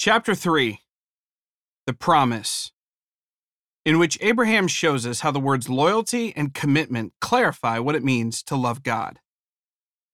[0.00, 0.78] Chapter 3
[1.86, 2.70] The Promise,
[3.84, 8.44] in which Abraham shows us how the words loyalty and commitment clarify what it means
[8.44, 9.18] to love God.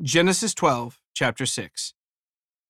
[0.01, 1.93] Genesis 12, chapter 6.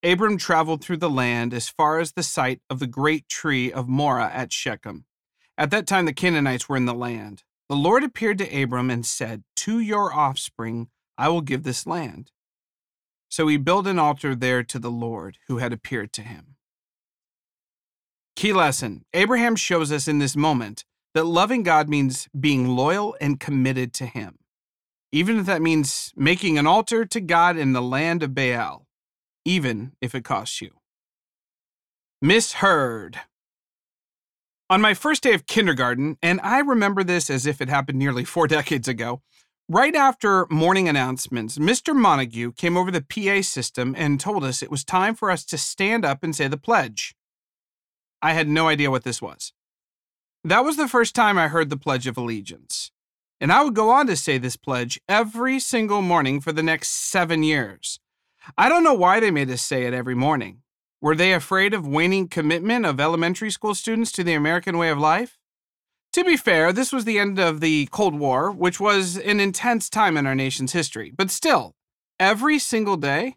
[0.03, 3.89] Abram traveled through the land as far as the site of the great tree of
[3.89, 5.05] Moreh at Shechem.
[5.57, 7.45] At that time, the Canaanites were in the land.
[7.69, 12.33] The Lord appeared to Abram and said, To your offspring I will give this land.
[13.29, 16.54] So he built an altar there to the Lord who had appeared to him.
[18.37, 23.39] Key lesson Abraham shows us in this moment that loving God means being loyal and
[23.39, 24.39] committed to Him,
[25.13, 28.87] even if that means making an altar to God in the land of Baal,
[29.45, 30.71] even if it costs you.
[32.21, 33.21] Misheard.
[34.69, 38.25] On my first day of kindergarten, and I remember this as if it happened nearly
[38.25, 39.23] four decades ago,
[39.69, 41.95] right after morning announcements, Mr.
[41.95, 45.57] Montague came over the PA system and told us it was time for us to
[45.57, 47.15] stand up and say the pledge.
[48.25, 49.53] I had no idea what this was.
[50.45, 52.91] That was the first time I heard the Pledge of Allegiance.
[53.39, 56.89] And I would go on to say this pledge every single morning for the next
[56.89, 58.01] seven years.
[58.57, 60.63] I don't know why they made us say it every morning.
[61.03, 64.99] Were they afraid of waning commitment of elementary school students to the American way of
[64.99, 65.37] life?
[66.15, 69.91] To be fair, this was the end of the Cold War, which was an intense
[69.91, 71.13] time in our nation's history.
[71.15, 71.75] But still,
[72.19, 73.37] every single day,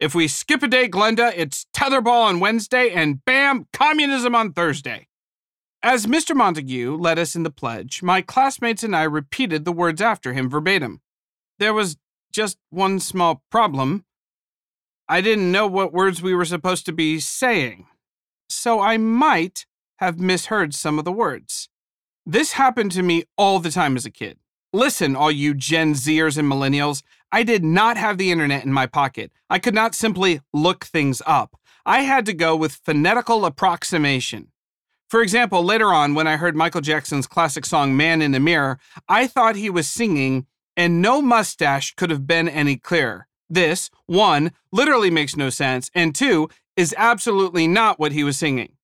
[0.00, 5.08] if we skip a day, Glenda, it's tetherball on Wednesday and bam, communism on Thursday.
[5.82, 6.34] As Mr.
[6.34, 10.48] Montague led us in the pledge, my classmates and I repeated the words after him
[10.48, 11.00] verbatim.
[11.58, 11.98] There was
[12.32, 14.04] just one small problem.
[15.06, 17.86] I didn't know what words we were supposed to be saying,
[18.48, 21.68] so I might have misheard some of the words.
[22.24, 24.38] This happened to me all the time as a kid.
[24.72, 28.86] Listen, all you Gen Zers and millennials, I did not have the internet in my
[28.86, 29.30] pocket.
[29.48, 31.56] I could not simply look things up.
[31.86, 34.48] I had to go with phonetical approximation.
[35.08, 38.78] For example, later on, when I heard Michael Jackson's classic song Man in the Mirror,
[39.08, 40.46] I thought he was singing,
[40.76, 43.26] and no mustache could have been any clearer.
[43.48, 48.76] This, one, literally makes no sense, and two, is absolutely not what he was singing.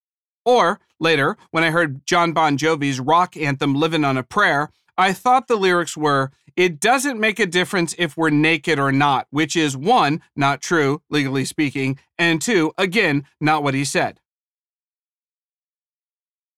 [0.44, 5.12] Or, later, when I heard Jon Bon Jovi's rock anthem Living on a Prayer, I
[5.12, 9.54] thought the lyrics were, it doesn't make a difference if we're naked or not, which
[9.54, 14.20] is one, not true, legally speaking, and two, again, not what he said.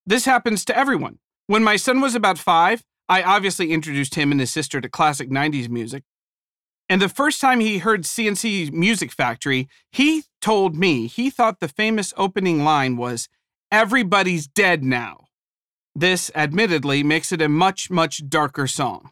[0.06, 1.19] This happens to everyone.
[1.48, 5.31] When my son was about five, I obviously introduced him and his sister to classic
[5.31, 6.04] 90s music.
[6.88, 11.69] And the first time he heard C+C Music Factory, he told me he thought the
[11.69, 13.28] famous opening line was,
[13.70, 15.26] Everybody's dead now.
[15.94, 19.10] This, admittedly, makes it a much, much darker song.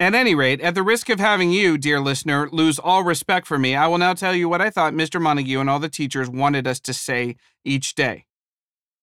[0.00, 3.58] At any rate, at the risk of having you, dear listener, lose all respect for
[3.58, 5.22] me, I will now tell you what I thought Mr.
[5.22, 8.26] Montague and all the teachers wanted us to say each day.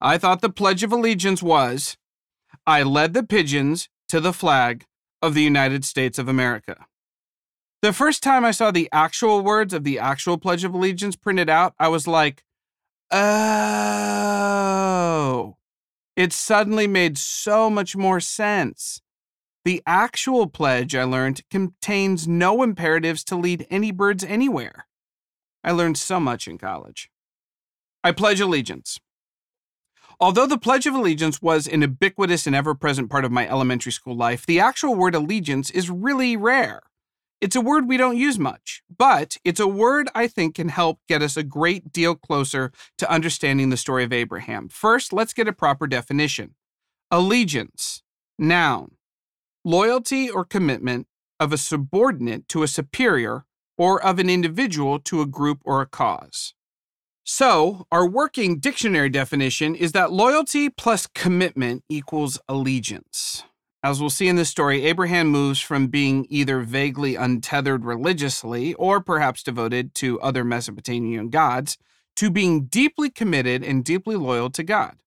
[0.02, 1.96] I thought the Pledge of Allegiance was
[2.68, 4.86] I led the pigeons to the flag
[5.22, 6.88] of the United States of America.
[7.82, 11.50] The first time I saw the actual words of the actual Pledge of Allegiance printed
[11.50, 12.44] out, I was like,
[13.12, 14.12] oh.
[16.18, 19.02] It suddenly made so much more sense.
[19.64, 24.88] The actual pledge, I learned, contains no imperatives to lead any birds anywhere.
[25.64, 27.12] I learned so much in college.
[28.04, 29.00] I pledge allegiance.
[30.20, 33.92] Although the Pledge of Allegiance was an ubiquitous and ever present part of my elementary
[33.92, 36.82] school life, the actual word allegiance is really rare.
[37.40, 41.00] It's a word we don't use much, but it's a word I think can help
[41.08, 44.70] get us a great deal closer to understanding the story of Abraham.
[44.70, 46.54] First, let's get a proper definition
[47.10, 48.04] Allegiance,
[48.38, 48.92] noun,
[49.64, 51.08] loyalty or commitment
[51.40, 53.46] of a subordinate to a superior
[53.78, 56.54] or of an individual to a group or a cause.
[57.24, 63.44] So, our working dictionary definition is that loyalty plus commitment equals allegiance.
[63.84, 69.02] As we'll see in this story, Abraham moves from being either vaguely untethered religiously or
[69.02, 71.78] perhaps devoted to other Mesopotamian gods
[72.16, 74.98] to being deeply committed and deeply loyal to God.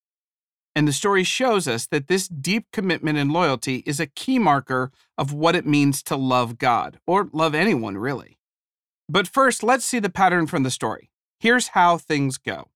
[0.76, 4.90] And the story shows us that this deep commitment and loyalty is a key marker
[5.16, 8.38] of what it means to love God, or love anyone, really.
[9.08, 11.10] But first, let's see the pattern from the story.
[11.38, 12.70] Here's how things go.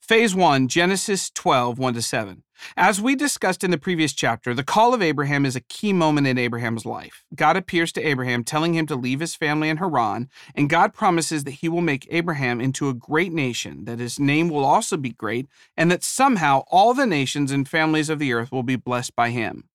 [0.00, 2.43] Phase 1, Genesis 12, 1 to 7.
[2.76, 6.26] As we discussed in the previous chapter, the call of Abraham is a key moment
[6.26, 7.24] in Abraham's life.
[7.34, 11.44] God appears to Abraham, telling him to leave his family in Haran, and God promises
[11.44, 15.10] that he will make Abraham into a great nation, that his name will also be
[15.10, 15.46] great,
[15.76, 19.30] and that somehow all the nations and families of the earth will be blessed by
[19.30, 19.68] him.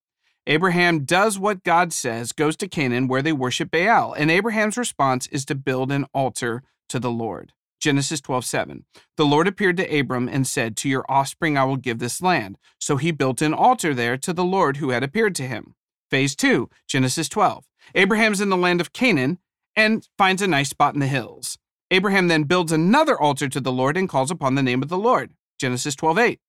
[0.47, 5.27] Abraham does what God says, goes to Canaan where they worship Baal, and Abraham's response
[5.27, 7.53] is to build an altar to the Lord.
[7.79, 8.85] Genesis 12:7.
[9.17, 12.57] The Lord appeared to Abram and said, "To your offspring I will give this land."
[12.79, 15.75] So he built an altar there to the Lord who had appeared to him.
[16.09, 17.65] Phase 2, Genesis 12.
[17.95, 19.39] Abraham's in the land of Canaan
[19.75, 21.57] and finds a nice spot in the hills.
[21.91, 24.97] Abraham then builds another altar to the Lord and calls upon the name of the
[24.97, 25.33] Lord.
[25.59, 26.39] Genesis 12:8.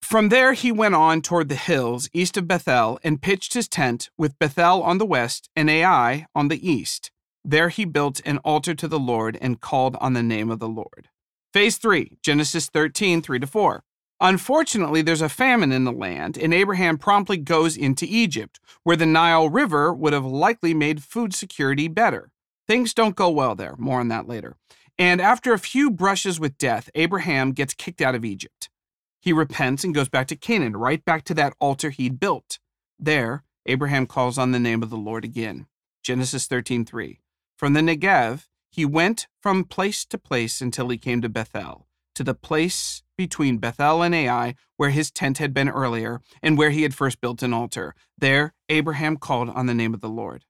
[0.00, 4.10] From there he went on toward the hills east of Bethel and pitched his tent
[4.18, 7.10] with Bethel on the west and Ai on the east.
[7.44, 10.68] There he built an altar to the Lord and called on the name of the
[10.68, 11.08] Lord.
[11.52, 13.84] Phase 3, Genesis 13, 3 to 4.
[14.20, 19.04] Unfortunately, there's a famine in the land, and Abraham promptly goes into Egypt, where the
[19.04, 22.30] Nile River would have likely made food security better.
[22.68, 23.74] Things don't go well there.
[23.76, 24.56] More on that later.
[24.96, 28.70] And after a few brushes with death, Abraham gets kicked out of Egypt.
[29.20, 32.60] He repents and goes back to Canaan, right back to that altar he'd built.
[33.00, 35.66] There, Abraham calls on the name of the Lord again.
[36.04, 37.18] Genesis 13:3.
[37.62, 41.86] From the Negev, he went from place to place until he came to Bethel,
[42.16, 46.70] to the place between Bethel and Ai, where his tent had been earlier, and where
[46.70, 47.94] he had first built an altar.
[48.18, 50.44] There, Abraham called on the name of the Lord.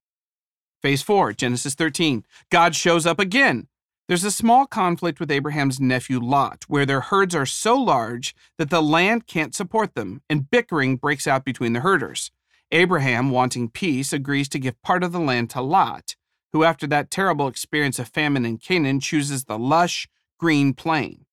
[0.80, 2.24] Phase 4, Genesis 13.
[2.50, 3.68] God shows up again.
[4.08, 8.70] There's a small conflict with Abraham's nephew Lot, where their herds are so large that
[8.70, 12.30] the land can't support them, and bickering breaks out between the herders.
[12.70, 16.16] Abraham, wanting peace, agrees to give part of the land to Lot,
[16.52, 20.08] who, after that terrible experience of famine in Canaan, chooses the lush,
[20.38, 21.26] green plain.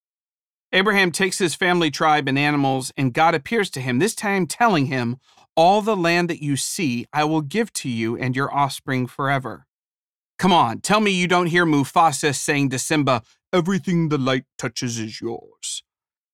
[0.72, 4.86] Abraham takes his family tribe and animals, and God appears to him, this time telling
[4.86, 5.18] him,
[5.56, 9.66] All the land that you see, I will give to you and your offspring forever.
[10.38, 15.00] Come on, tell me you don't hear Mufasa saying to Simba, Everything the light touches
[15.00, 15.84] is yours.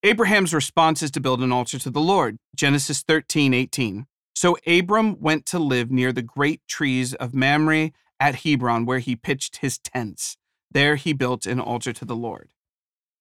[0.03, 4.05] Abraham's response is to build an altar to the Lord, Genesis 13, 18.
[4.35, 9.15] So Abram went to live near the great trees of Mamre at Hebron, where he
[9.15, 10.37] pitched his tents.
[10.71, 12.49] There he built an altar to the Lord.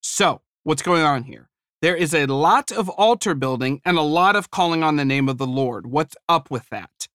[0.00, 1.50] So, what's going on here?
[1.82, 5.28] There is a lot of altar building and a lot of calling on the name
[5.28, 5.86] of the Lord.
[5.86, 7.08] What's up with that?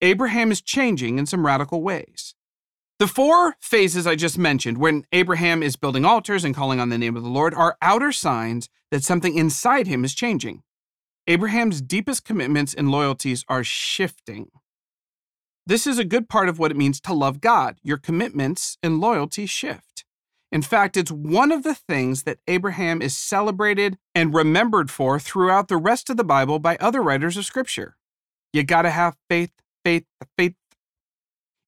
[0.00, 2.34] Abraham is changing in some radical ways.
[3.00, 6.98] The four phases I just mentioned, when Abraham is building altars and calling on the
[6.98, 10.62] name of the Lord, are outer signs that something inside him is changing.
[11.26, 14.50] Abraham's deepest commitments and loyalties are shifting.
[15.66, 17.78] This is a good part of what it means to love God.
[17.82, 20.04] Your commitments and loyalty shift.
[20.52, 25.68] In fact, it's one of the things that Abraham is celebrated and remembered for throughout
[25.68, 27.96] the rest of the Bible by other writers of Scripture.
[28.52, 29.52] You gotta have faith,
[29.84, 30.04] faith,
[30.36, 30.54] faith.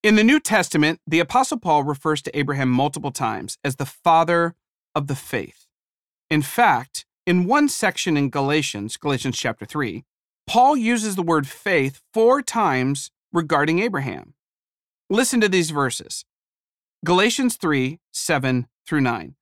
[0.03, 4.55] In the New Testament, the Apostle Paul refers to Abraham multiple times as the father
[4.95, 5.67] of the faith.
[6.31, 10.05] In fact, in one section in Galatians, Galatians chapter 3,
[10.47, 14.35] Paul uses the word faith four times regarding Abraham.
[15.09, 16.25] Listen to these verses
[17.05, 19.35] Galatians 3 7 through 9.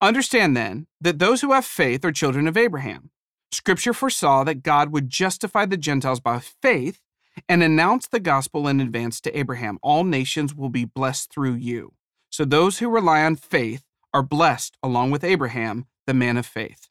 [0.00, 3.10] Understand then that those who have faith are children of Abraham.
[3.50, 7.00] Scripture foresaw that God would justify the Gentiles by faith
[7.48, 9.78] and announce the gospel in advance to Abraham.
[9.82, 11.94] All nations will be blessed through you.
[12.30, 16.88] So those who rely on faith are blessed along with Abraham, the man of faith.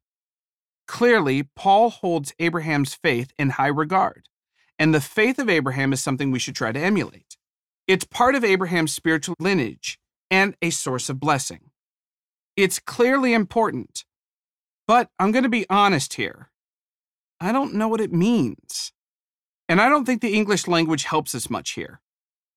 [0.87, 4.27] Clearly, Paul holds Abraham's faith in high regard.
[4.79, 7.37] And the faith of Abraham is something we should try to emulate.
[7.87, 11.71] It's part of Abraham's spiritual lineage and a source of blessing.
[12.55, 14.03] It's clearly important,
[14.87, 16.49] but I'm going to be honest here.
[17.39, 18.91] I don't know what it means.
[19.69, 22.01] And I don't think the English language helps us much here.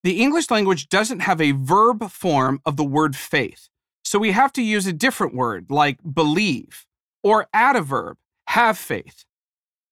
[0.02, 3.68] The English language doesn't have a verb form of the word faith,
[4.04, 6.87] so we have to use a different word like believe
[7.23, 8.16] or add a verb,
[8.49, 9.25] have faith.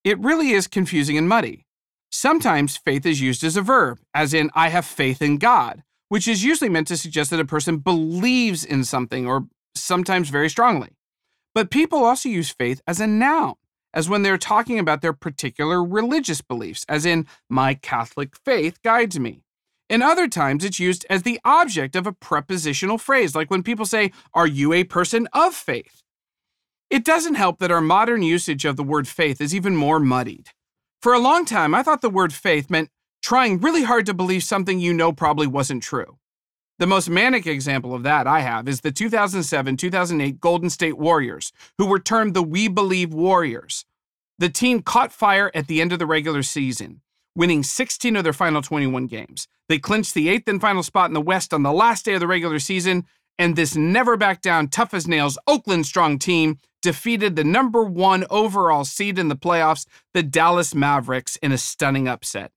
[0.05, 1.67] It really is confusing and muddy.
[2.11, 6.27] Sometimes faith is used as a verb, as in, I have faith in God, which
[6.27, 10.91] is usually meant to suggest that a person believes in something or sometimes very strongly.
[11.55, 13.55] But people also use faith as a noun,
[13.93, 19.19] as when they're talking about their particular religious beliefs, as in, my Catholic faith guides
[19.19, 19.43] me.
[19.91, 23.87] In other times, it's used as the object of a prepositional phrase, like when people
[23.87, 26.03] say, Are you a person of faith?
[26.91, 30.51] It doesn't help that our modern usage of the word faith is even more muddied.
[31.01, 32.91] For a long time, I thought the word faith meant
[33.23, 36.19] trying really hard to believe something you know probably wasn't true.
[36.81, 41.53] The most manic example of that I have is the 2007 2008 Golden State Warriors,
[41.77, 43.85] who were termed the We Believe Warriors.
[44.41, 47.01] The team caught fire at the end of the regular season,
[47.37, 49.47] winning 16 of their final 21 games.
[49.69, 52.21] They clinched the eighth and final spot in the West on the last day of
[52.21, 53.07] the regular season,
[53.39, 58.25] and this never back down, tough as nails Oakland strong team defeated the number one
[58.31, 62.53] overall seed in the playoffs, the Dallas Mavericks, in a stunning upset.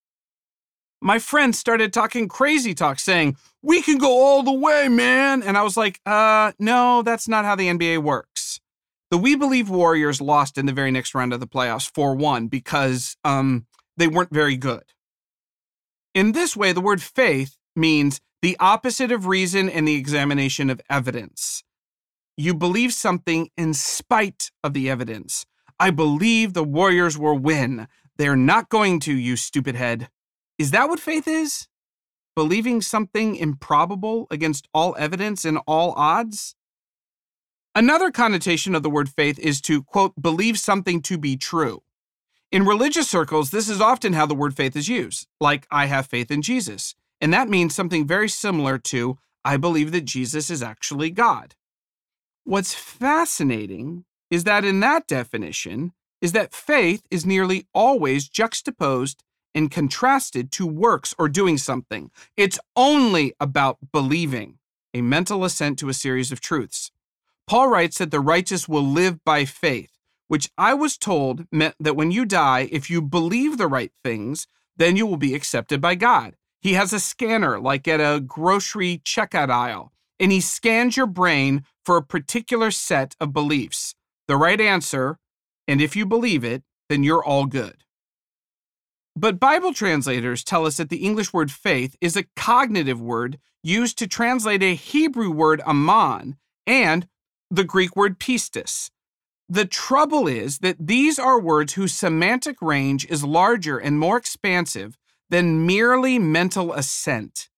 [1.01, 5.41] my friends started talking crazy talk saying, we can go all the way, man.
[5.41, 8.59] And I was like, uh, no, that's not how the NBA works.
[9.09, 12.47] The We Believe Warriors lost in the very next round of the playoffs 4 1
[12.47, 13.65] because um,
[13.97, 14.83] they weren't very good.
[16.13, 20.81] In this way, the word faith means the opposite of reason and the examination of
[20.89, 21.63] evidence.
[22.37, 25.45] You believe something in spite of the evidence.
[25.79, 27.87] I believe the Warriors will win.
[28.17, 30.09] They're not going to, you stupid head.
[30.57, 31.67] Is that what faith is?
[32.35, 36.55] Believing something improbable against all evidence and all odds?
[37.73, 41.83] Another connotation of the word faith is to, quote, believe something to be true.
[42.51, 46.05] In religious circles, this is often how the word faith is used, like, I have
[46.05, 46.95] faith in Jesus.
[47.21, 51.55] And that means something very similar to, I believe that Jesus is actually God.
[52.43, 59.69] What's fascinating is that in that definition, is that faith is nearly always juxtaposed and
[59.71, 62.11] contrasted to works or doing something.
[62.37, 64.59] It's only about believing,
[64.93, 66.91] a mental assent to a series of truths.
[67.47, 69.91] Paul writes that the righteous will live by faith,
[70.27, 74.47] which I was told meant that when you die, if you believe the right things,
[74.77, 76.35] then you will be accepted by God.
[76.61, 79.91] He has a scanner like at a grocery checkout aisle,
[80.21, 83.95] and he scans your brain for a particular set of beliefs.
[84.27, 85.17] The right answer,
[85.67, 87.83] and if you believe it, then you're all good.
[89.15, 93.97] But Bible translators tell us that the English word faith is a cognitive word used
[93.97, 96.37] to translate a Hebrew word aman
[96.67, 97.07] and
[97.49, 98.91] the Greek word pistis.
[99.49, 104.97] The trouble is that these are words whose semantic range is larger and more expansive
[105.29, 107.49] than merely mental assent.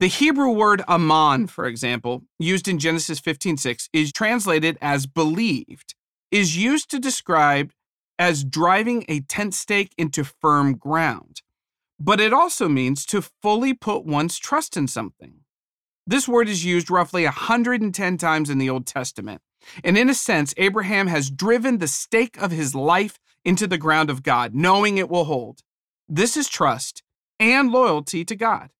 [0.00, 5.96] The Hebrew word aman, for example, used in Genesis 15:6 is translated as believed,
[6.30, 7.72] is used to describe
[8.16, 11.42] as driving a tent stake into firm ground,
[11.98, 15.40] but it also means to fully put one's trust in something.
[16.06, 19.42] This word is used roughly 110 times in the Old Testament.
[19.82, 24.10] And in a sense, Abraham has driven the stake of his life into the ground
[24.10, 25.64] of God, knowing it will hold.
[26.08, 27.02] This is trust
[27.40, 28.70] and loyalty to God.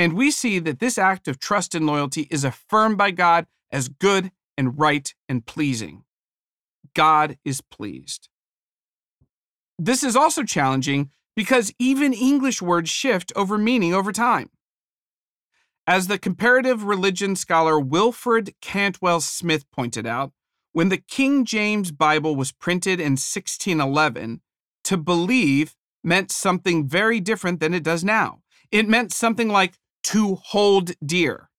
[0.00, 3.90] And we see that this act of trust and loyalty is affirmed by God as
[3.90, 6.04] good and right and pleasing.
[6.94, 8.30] God is pleased.
[9.78, 14.48] This is also challenging because even English words shift over meaning over time.
[15.86, 20.32] As the comparative religion scholar Wilfred Cantwell Smith pointed out,
[20.72, 24.40] when the King James Bible was printed in 1611,
[24.84, 28.40] to believe meant something very different than it does now.
[28.72, 29.74] It meant something like
[30.10, 31.50] to hold dear.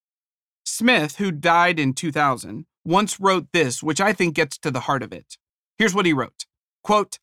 [0.65, 5.03] Smith, who died in 2000, once wrote this, which I think gets to the heart
[5.03, 5.37] of it.
[5.77, 6.45] Here's what he wrote
[6.83, 7.17] Quote,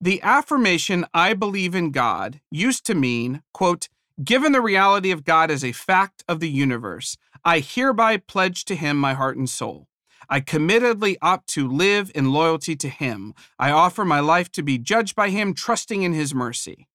[0.00, 3.88] the affirmation, I believe in God, used to mean, quote,
[4.24, 8.74] given the reality of God as a fact of the universe, I hereby pledge to
[8.74, 9.86] him my heart and soul.
[10.28, 13.34] I committedly opt to live in loyalty to him.
[13.56, 16.88] I offer my life to be judged by him, trusting in his mercy.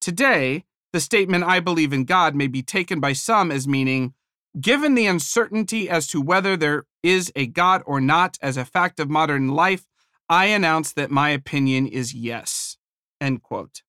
[0.00, 4.14] Today, the statement, I believe in God, may be taken by some as meaning,
[4.60, 8.98] given the uncertainty as to whether there is a God or not as a fact
[8.98, 9.86] of modern life,
[10.28, 12.76] I announce that my opinion is yes.
[13.20, 13.82] End quote.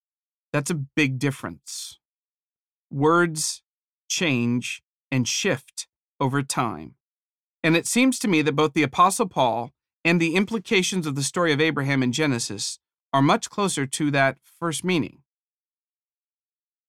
[0.52, 2.00] That's a big difference.
[2.92, 3.62] Words
[4.08, 5.88] change and shift
[6.20, 6.96] over time.
[7.64, 9.72] And it seems to me that both the Apostle Paul
[10.04, 12.80] and the implications of the story of Abraham in Genesis
[13.14, 15.20] are much closer to that first meaning.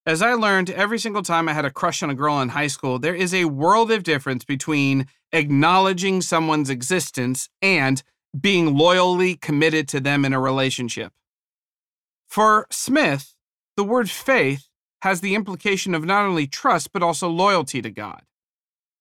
[0.07, 2.69] As I learned every single time I had a crush on a girl in high
[2.69, 8.03] school, there is a world of difference between acknowledging someone's existence and
[8.39, 11.13] being loyally committed to them in a relationship.
[12.27, 13.35] For Smith,
[13.77, 14.69] the word faith
[15.03, 18.23] has the implication of not only trust, but also loyalty to God.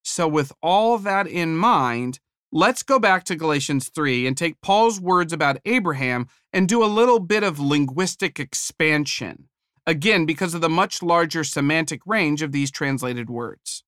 [0.03, 2.19] So, with all that in mind,
[2.51, 6.87] let's go back to Galatians 3 and take Paul's words about Abraham and do a
[6.87, 9.48] little bit of linguistic expansion.
[9.89, 13.83] Again, because of the much larger semantic range of these translated words.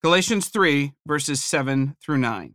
[0.00, 2.54] Galatians 3, verses 7 through 9.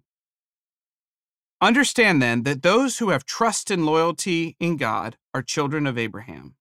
[1.59, 6.55] Understand then that those who have trust and loyalty in God are children of Abraham.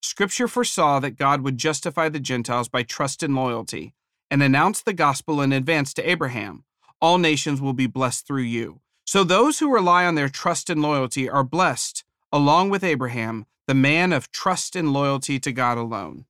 [0.00, 3.92] Scripture foresaw that God would justify the Gentiles by trust and loyalty
[4.30, 6.64] and announce the gospel in advance to Abraham.
[7.02, 8.80] All nations will be blessed through you.
[9.04, 13.74] So those who rely on their trust and loyalty are blessed, along with Abraham, the
[13.74, 16.26] man of trust and loyalty to God alone.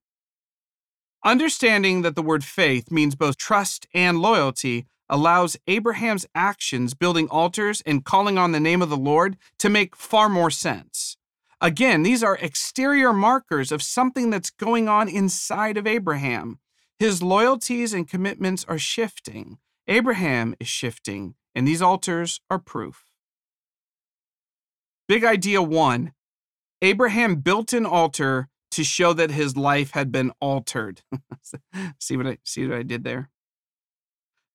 [1.25, 7.83] Understanding that the word faith means both trust and loyalty allows Abraham's actions, building altars
[7.87, 11.17] and calling on the name of the Lord, to make far more sense.
[11.61, 16.59] Again, these are exterior markers of something that's going on inside of Abraham.
[16.99, 19.59] His loyalties and commitments are shifting.
[19.87, 23.05] Abraham is shifting, and these altars are proof.
[25.09, 26.13] Big idea one
[26.85, 31.01] Abraham built an altar to show that his life had been altered.
[31.99, 33.31] see what I see what I did there?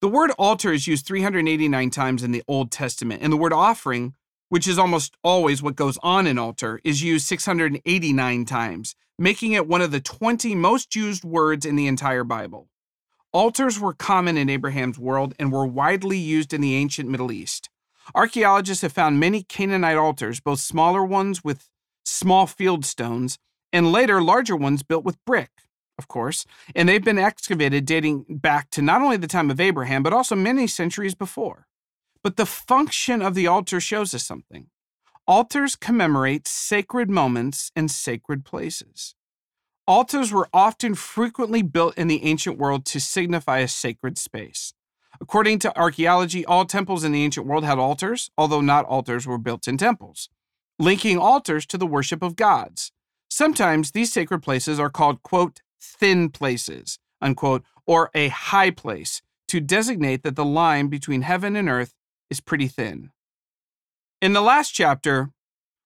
[0.01, 4.13] The word altar is used 389 times in the Old Testament, and the word offering,
[4.47, 9.67] which is almost always what goes on an altar, is used 689 times, making it
[9.67, 12.69] one of the 20 most used words in the entire Bible.
[13.33, 17.71] Altars were common in Abraham's world and were widely used in the ancient Middle East.
[18.13, 21.69] Archaeologists have found many Canaanite altars, both smaller ones with
[22.09, 23.37] small field stones,
[23.71, 25.51] and later larger ones built with brick
[25.99, 30.01] of course, and they've been excavated dating back to not only the time of Abraham,
[30.01, 31.67] but also many centuries before.
[32.23, 34.67] But the function of the altar shows us something.
[35.27, 39.13] Altars commemorate sacred moments and sacred places.
[39.85, 44.73] Altars were often frequently built in the ancient world to signify a sacred space.
[45.21, 49.37] According to archaeology, all temples in the ancient world had altars, although not altars were
[49.37, 50.29] built in temples,
[50.79, 52.91] linking altars to the worship of gods.
[53.29, 59.59] Sometimes these sacred places are called, quote, thin places, unquote, or a high place to
[59.59, 61.93] designate that the line between heaven and earth
[62.29, 63.11] is pretty thin.
[64.21, 65.31] In the last chapter,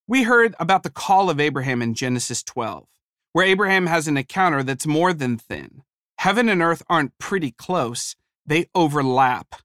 [0.07, 2.85] we heard about the call of Abraham in Genesis 12,
[3.31, 5.83] where Abraham has an encounter that's more than thin.
[6.19, 9.55] Heaven and earth aren't pretty close, they overlap.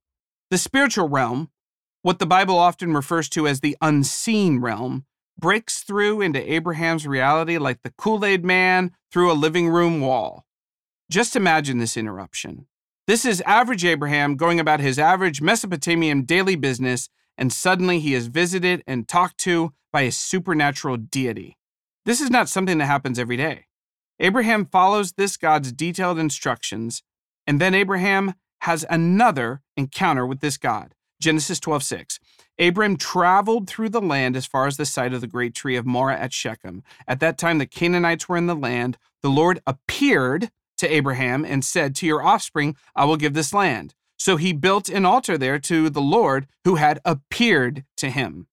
[0.50, 1.50] The spiritual realm,
[2.02, 5.04] what the Bible often refers to as the unseen realm,
[5.38, 10.45] breaks through into Abraham's reality like the Kool Aid man through a living room wall.
[11.11, 12.66] Just imagine this interruption.
[13.07, 18.26] This is average Abraham going about his average Mesopotamian daily business, and suddenly he is
[18.26, 21.57] visited and talked to by a supernatural deity.
[22.04, 23.66] This is not something that happens every day.
[24.21, 27.02] Abraham follows this God's detailed instructions,
[27.47, 30.95] and then Abraham has another encounter with this God.
[31.21, 32.18] Genesis 12:6.
[32.58, 35.86] Abram traveled through the land as far as the site of the great tree of
[35.86, 36.82] Moreh at Shechem.
[37.06, 38.98] At that time, the Canaanites were in the land.
[39.22, 43.94] The Lord appeared to Abraham and said, To your offspring, I will give this land.
[44.18, 48.48] So he built an altar there to the Lord who had appeared to him.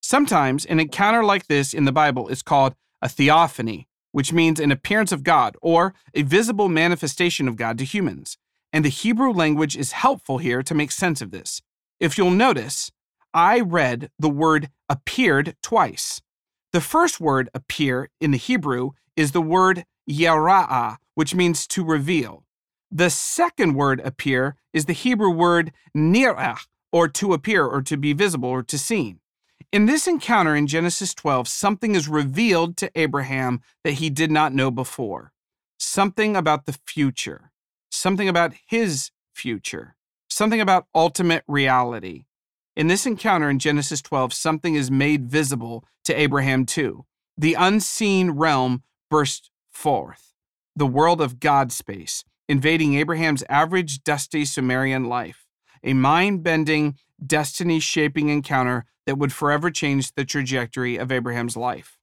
[0.00, 4.72] Sometimes an encounter like this in the Bible is called a theophany, which means an
[4.72, 8.38] appearance of God or a visible manifestation of God to humans.
[8.72, 11.60] And the Hebrew language is helpful here to make sense of this.
[12.00, 12.90] If you'll notice,
[13.38, 16.20] I read the word appeared twice.
[16.72, 22.42] The first word appear in the Hebrew is the word yara'ah, which means to reveal.
[22.90, 28.12] The second word appear is the Hebrew word nir'ah, or to appear, or to be
[28.12, 29.20] visible, or to seen.
[29.70, 34.52] In this encounter in Genesis 12, something is revealed to Abraham that he did not
[34.52, 35.30] know before.
[35.78, 37.52] Something about the future,
[37.88, 39.94] something about his future,
[40.28, 42.24] something about ultimate reality.
[42.78, 47.06] In this encounter in Genesis 12, something is made visible to Abraham too.
[47.36, 50.32] The unseen realm burst forth,
[50.76, 55.44] the world of God space, invading Abraham's average, dusty Sumerian life.
[55.82, 56.94] A mind bending,
[57.26, 61.98] destiny shaping encounter that would forever change the trajectory of Abraham's life.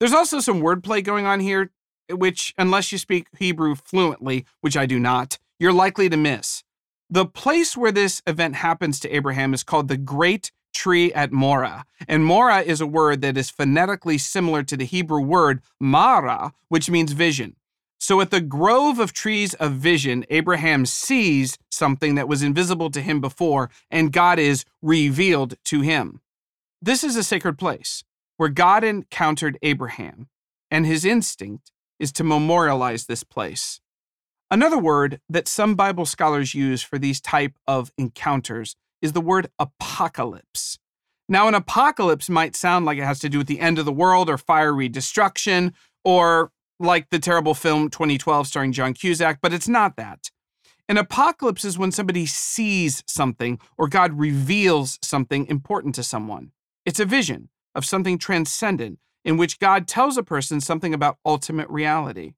[0.00, 1.70] There's also some wordplay going on here,
[2.08, 6.64] which, unless you speak Hebrew fluently, which I do not, you're likely to miss.
[7.10, 11.84] The place where this event happens to Abraham is called the Great Tree at Moreh.
[12.06, 16.90] And Moreh is a word that is phonetically similar to the Hebrew word Mara, which
[16.90, 17.56] means vision.
[17.98, 23.00] So at the grove of trees of vision, Abraham sees something that was invisible to
[23.00, 26.20] him before, and God is revealed to him.
[26.80, 28.04] This is a sacred place
[28.36, 30.28] where God encountered Abraham,
[30.70, 33.80] and his instinct is to memorialize this place.
[34.50, 39.50] Another word that some Bible scholars use for these type of encounters is the word
[39.58, 40.78] apocalypse.
[41.28, 43.92] Now, an apocalypse might sound like it has to do with the end of the
[43.92, 49.68] world or fiery destruction or like the terrible film 2012 starring John Cusack, but it's
[49.68, 50.30] not that.
[50.88, 56.52] An apocalypse is when somebody sees something or God reveals something important to someone.
[56.86, 61.68] It's a vision of something transcendent in which God tells a person something about ultimate
[61.68, 62.32] reality.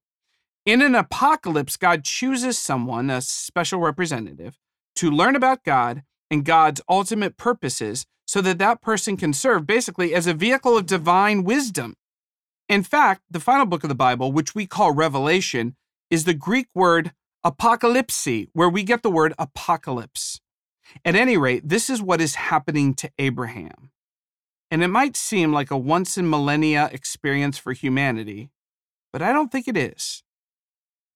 [0.66, 4.58] In an apocalypse, God chooses someone, a special representative,
[4.96, 10.14] to learn about God and God's ultimate purposes so that that person can serve basically
[10.14, 11.94] as a vehicle of divine wisdom.
[12.68, 15.76] In fact, the final book of the Bible, which we call Revelation,
[16.10, 20.40] is the Greek word apocalypse, where we get the word apocalypse.
[21.04, 23.90] At any rate, this is what is happening to Abraham.
[24.70, 28.50] and it might seem like a once in millennia experience for humanity,
[29.12, 30.22] but I don't think it is.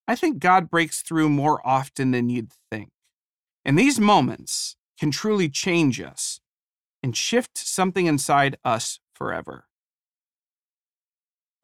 [0.07, 2.91] I think God breaks through more often than you'd think.
[3.65, 6.41] And these moments can truly change us
[7.03, 9.67] and shift something inside us forever.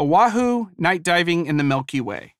[0.01, 2.35] Oahu night diving in the Milky Way.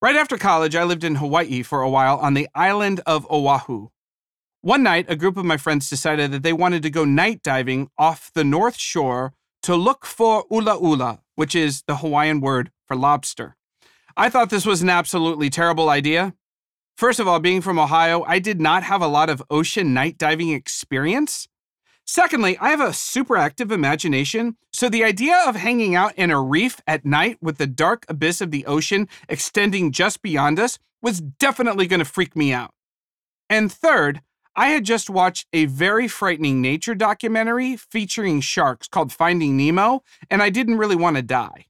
[0.00, 3.88] Right after college, I lived in Hawaii for a while on the island of Oahu.
[4.60, 7.88] One night, a group of my friends decided that they wanted to go night diving
[7.96, 12.96] off the north shore to look for ula ula, which is the Hawaiian word for
[12.96, 13.56] lobster.
[14.16, 16.34] I thought this was an absolutely terrible idea.
[16.96, 20.18] First of all, being from Ohio, I did not have a lot of ocean night
[20.18, 21.48] diving experience.
[22.04, 26.40] Secondly, I have a super active imagination, so the idea of hanging out in a
[26.40, 31.20] reef at night with the dark abyss of the ocean extending just beyond us was
[31.20, 32.72] definitely going to freak me out.
[33.48, 34.20] And third,
[34.54, 40.42] I had just watched a very frightening nature documentary featuring sharks called Finding Nemo, and
[40.42, 41.66] I didn't really want to die.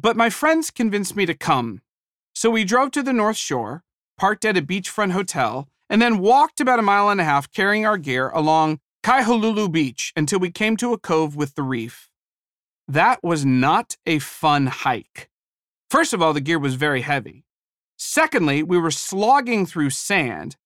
[0.00, 1.82] But my friends convinced me to come.
[2.34, 3.84] So we drove to the North Shore,
[4.18, 7.84] parked at a beachfront hotel, and then walked about a mile and a half carrying
[7.84, 12.10] our gear along Kaihalulu Beach until we came to a cove with the reef.
[12.88, 15.28] That was not a fun hike.
[15.90, 17.44] First of all, the gear was very heavy.
[17.96, 20.56] Secondly, we were slogging through sand.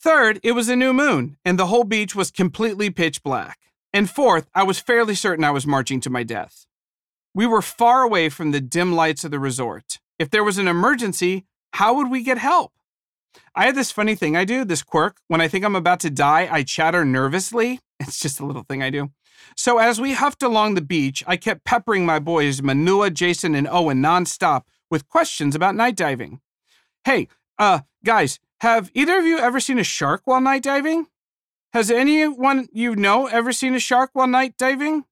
[0.00, 3.58] Third, it was a new moon, and the whole beach was completely pitch black.
[3.92, 6.66] And fourth, I was fairly certain I was marching to my death.
[7.36, 9.98] We were far away from the dim lights of the resort.
[10.18, 11.44] If there was an emergency,
[11.74, 12.72] how would we get help?
[13.54, 15.18] I have this funny thing I do, this quirk.
[15.28, 17.80] When I think I'm about to die, I chatter nervously.
[18.00, 19.10] It's just a little thing I do.
[19.54, 23.68] So as we huffed along the beach, I kept peppering my boys, Manua, Jason, and
[23.68, 26.40] Owen, nonstop with questions about night diving.
[27.04, 31.08] Hey, uh, guys, have either of you ever seen a shark while night diving?
[31.74, 35.04] Has anyone you know ever seen a shark while night diving?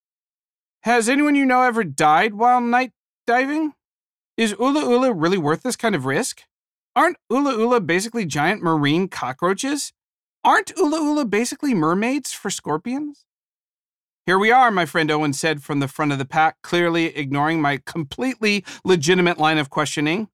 [0.84, 2.92] Has anyone you know ever died while night
[3.26, 3.72] diving?
[4.36, 6.42] Is Ula Ula really worth this kind of risk?
[6.94, 9.94] Aren't Ula Ula basically giant marine cockroaches?
[10.44, 13.24] Aren't Ula Ula basically mermaids for scorpions?
[14.26, 17.62] Here we are, my friend Owen said from the front of the pack, clearly ignoring
[17.62, 20.28] my completely legitimate line of questioning.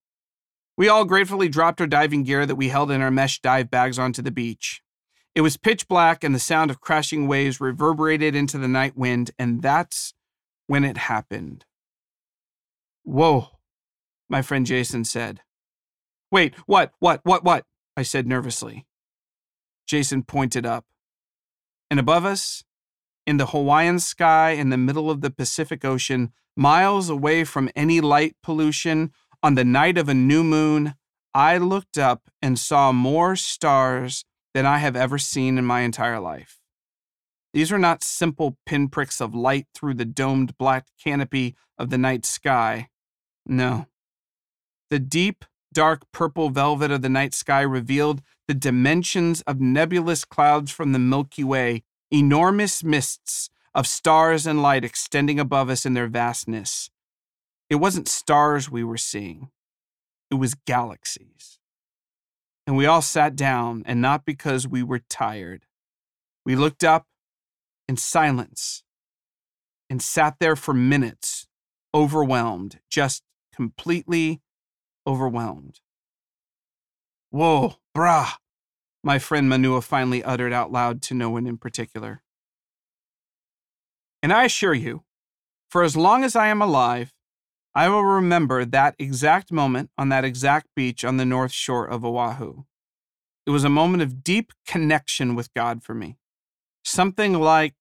[0.77, 4.01] We all gratefully dropped our diving gear that we held in our mesh dive bags
[4.01, 4.83] onto the beach.
[5.37, 9.31] It was pitch black, and the sound of crashing waves reverberated into the night wind,
[9.39, 10.13] and that's
[10.71, 11.65] when it happened.
[13.03, 13.49] Whoa,
[14.29, 15.41] my friend Jason said.
[16.31, 17.65] Wait, what, what, what, what?
[17.97, 18.87] I said nervously.
[19.89, 20.85] Jason pointed up.
[21.91, 22.63] And above us,
[23.27, 28.01] in the Hawaiian sky in the middle of the Pacific Ocean, miles away from any
[28.01, 29.11] light pollution,
[29.43, 30.95] on the night of a new moon,
[31.35, 36.21] I looked up and saw more stars than I have ever seen in my entire
[36.21, 36.60] life.
[37.53, 42.25] These were not simple pinpricks of light through the domed black canopy of the night
[42.25, 42.89] sky.
[43.45, 43.87] No.
[44.91, 50.71] The deep, dark purple velvet of the night sky revealed the dimensions of nebulous clouds
[50.71, 56.09] from the Milky Way, enormous mists of stars and light extending above us in their
[56.09, 56.91] vastness.
[57.69, 59.51] It wasn't stars we were seeing,
[60.31, 61.59] it was galaxies.
[62.67, 65.67] And we all sat down, and not because we were tired.
[66.45, 67.07] We looked up
[67.90, 68.85] in silence
[69.90, 71.48] and sat there for minutes,
[71.92, 74.40] overwhelmed, just completely
[75.05, 75.81] overwhelmed.
[77.31, 78.35] Whoa, brah,
[79.03, 82.22] my friend Manua finally uttered out loud to no one in particular.
[84.22, 85.03] And I assure you,
[85.68, 87.12] for as long as I am alive,
[87.74, 92.05] I will remember that exact moment on that exact beach on the north shore of
[92.05, 92.62] Oahu.
[93.46, 96.18] It was a moment of deep connection with God for me.
[96.85, 97.74] Something like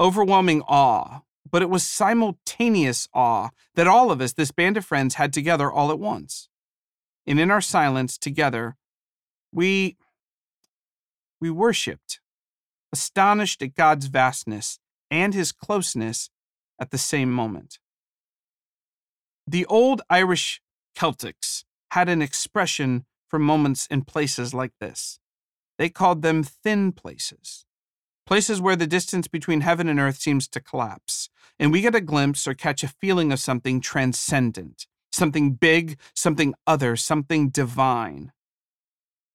[0.00, 5.14] overwhelming awe but it was simultaneous awe that all of us, this band of friends,
[5.14, 6.48] had together all at once.
[7.26, 8.76] And in our silence together,
[9.52, 9.96] we
[11.40, 12.20] we worshiped,
[12.92, 14.78] astonished at God's vastness
[15.10, 16.28] and his closeness
[16.78, 17.78] at the same moment.
[19.46, 20.60] The old Irish
[20.96, 25.18] Celtics had an expression for moments in places like this.
[25.78, 27.64] They called them thin places
[28.30, 32.00] places where the distance between heaven and earth seems to collapse, and we get a
[32.00, 38.30] glimpse or catch a feeling of something transcendent, something big, something other, something divine.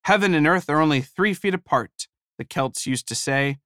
[0.05, 3.57] Heaven and earth are only three feet apart, the Celts used to say,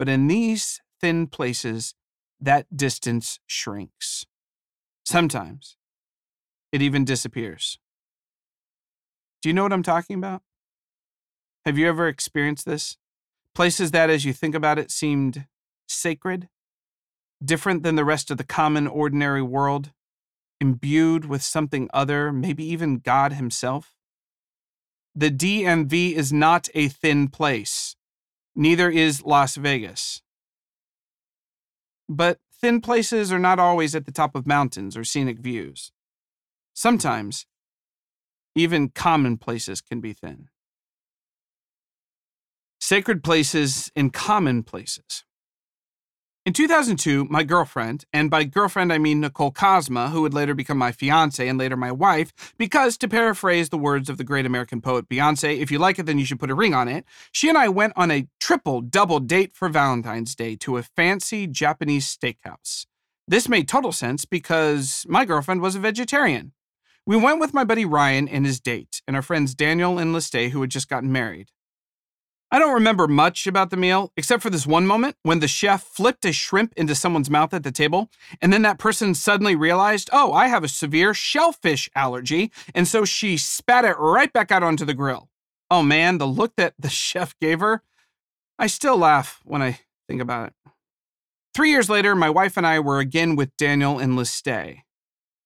[0.00, 1.94] but in these thin places,
[2.40, 4.26] that distance shrinks.
[5.04, 5.76] Sometimes
[6.72, 7.78] it even disappears.
[9.42, 10.42] Do you know what I'm talking about?
[11.64, 12.96] Have you ever experienced this?
[13.54, 15.46] Places that, as you think about it, seemed
[15.86, 16.48] sacred,
[17.44, 19.92] different than the rest of the common, ordinary world,
[20.60, 23.94] imbued with something other, maybe even God Himself?
[25.14, 27.96] The DMV is not a thin place,
[28.54, 30.22] neither is Las Vegas.
[32.08, 35.92] But thin places are not always at the top of mountains or scenic views.
[36.72, 37.46] Sometimes,
[38.54, 40.48] even common places can be thin.
[42.92, 45.24] Sacred places and common places.
[46.44, 50.76] In 2002, my girlfriend, and by girlfriend I mean Nicole Cosma, who would later become
[50.76, 54.82] my fiance and later my wife, because to paraphrase the words of the great American
[54.82, 57.48] poet Beyonce, if you like it, then you should put a ring on it, she
[57.48, 62.14] and I went on a triple double date for Valentine's Day to a fancy Japanese
[62.14, 62.84] steakhouse.
[63.26, 66.52] This made total sense because my girlfriend was a vegetarian.
[67.06, 70.50] We went with my buddy Ryan and his date, and our friends Daniel and Liste,
[70.50, 71.48] who had just gotten married.
[72.54, 75.82] I don't remember much about the meal, except for this one moment when the chef
[75.84, 78.10] flipped a shrimp into someone's mouth at the table,
[78.42, 83.06] and then that person suddenly realized, oh, I have a severe shellfish allergy, and so
[83.06, 85.30] she spat it right back out onto the grill.
[85.70, 87.82] Oh man, the look that the chef gave her,
[88.58, 90.52] I still laugh when I think about it.
[91.54, 94.82] Three years later, my wife and I were again with Daniel in Liste.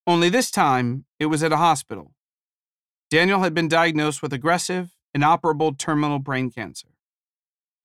[0.09, 2.11] Only this time, it was at a hospital.
[3.11, 6.89] Daniel had been diagnosed with aggressive, inoperable terminal brain cancer.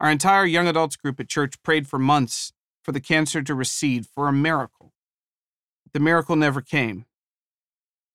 [0.01, 4.07] Our entire young adults group at church prayed for months for the cancer to recede,
[4.07, 4.93] for a miracle.
[5.93, 7.05] The miracle never came.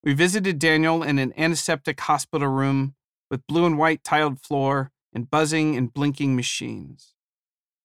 [0.02, 2.96] We visited Daniel in an antiseptic hospital room
[3.30, 7.14] with blue and white tiled floor and buzzing and blinking machines.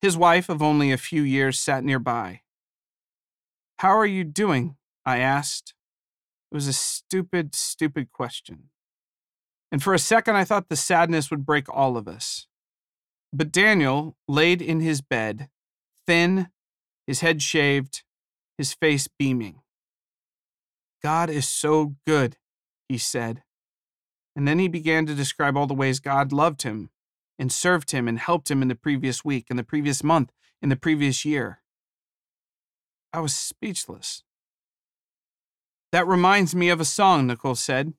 [0.02, 2.42] His wife, of only a few years, sat nearby.
[3.78, 4.78] How are you doing?
[5.06, 5.76] I asked.
[6.52, 8.70] It was a stupid, stupid question.
[9.72, 12.48] And for a second, I thought the sadness would break all of us.
[13.34, 15.50] But Daniel laid in his bed,
[16.06, 16.50] thin,
[17.08, 18.04] his head shaved,
[18.58, 19.62] his face beaming.
[21.02, 22.38] God is so good,
[22.88, 23.44] he said.
[24.36, 26.90] And then he began to describe all the ways God loved him
[27.40, 30.70] and served him and helped him in the previous week, in the previous month, in
[30.70, 31.62] the previous year.
[33.14, 34.24] I was speechless.
[35.92, 37.94] That reminds me of a song, Nicole said.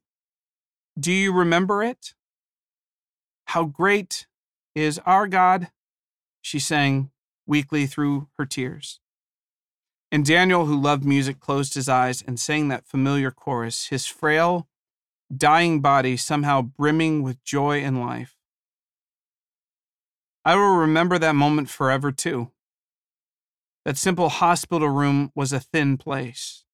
[0.99, 2.14] Do you remember it?
[3.47, 4.27] How great
[4.75, 5.71] is our God,
[6.41, 7.11] she sang
[7.47, 9.01] weakly through her tears.
[10.11, 14.69] And Daniel, who loved music, closed his eyes and sang that familiar chorus, his frail,
[15.35, 18.37] dying body somehow brimming with joy and life.
[20.45, 22.51] I will remember that moment forever, too.
[23.85, 26.65] That simple hospital room was a thin place,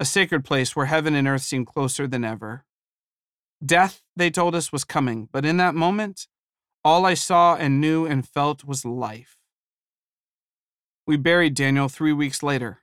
[0.00, 2.64] a sacred place where heaven and earth seemed closer than ever.
[3.64, 6.26] Death, they told us, was coming, but in that moment,
[6.84, 9.36] all I saw and knew and felt was life.
[11.06, 12.78] We buried Daniel three weeks later.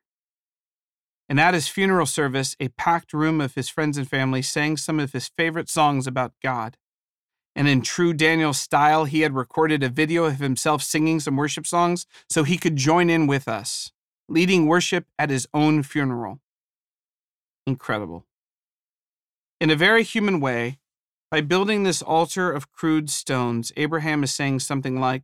[1.28, 5.00] And at his funeral service, a packed room of his friends and family sang some
[5.00, 6.78] of his favorite songs about God.
[7.56, 11.68] And in true Daniel style, he had recorded a video of himself singing some worship
[11.68, 13.92] songs so he could join in with us,
[14.28, 16.40] leading worship at his own funeral.
[17.68, 18.26] Incredible.
[19.62, 20.80] In a very human way,
[21.32, 25.24] by building this altar of crude stones, Abraham is saying something like,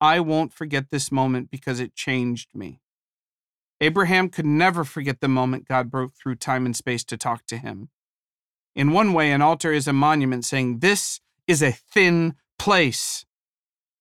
[0.00, 2.80] I won't forget this moment because it changed me.
[3.80, 7.56] Abraham could never forget the moment God broke through time and space to talk to
[7.56, 7.88] him.
[8.74, 13.24] In one way, an altar is a monument saying, This is a thin place.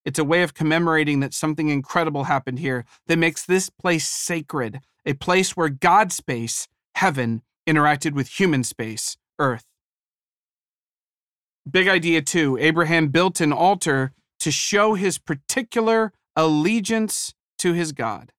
[0.03, 4.79] It's a way of commemorating that something incredible happened here that makes this place sacred,
[5.05, 9.65] a place where God's space, heaven, interacted with human space, earth.
[11.69, 12.57] Big idea two.
[12.57, 18.31] Abraham built an altar to show his particular allegiance to his God.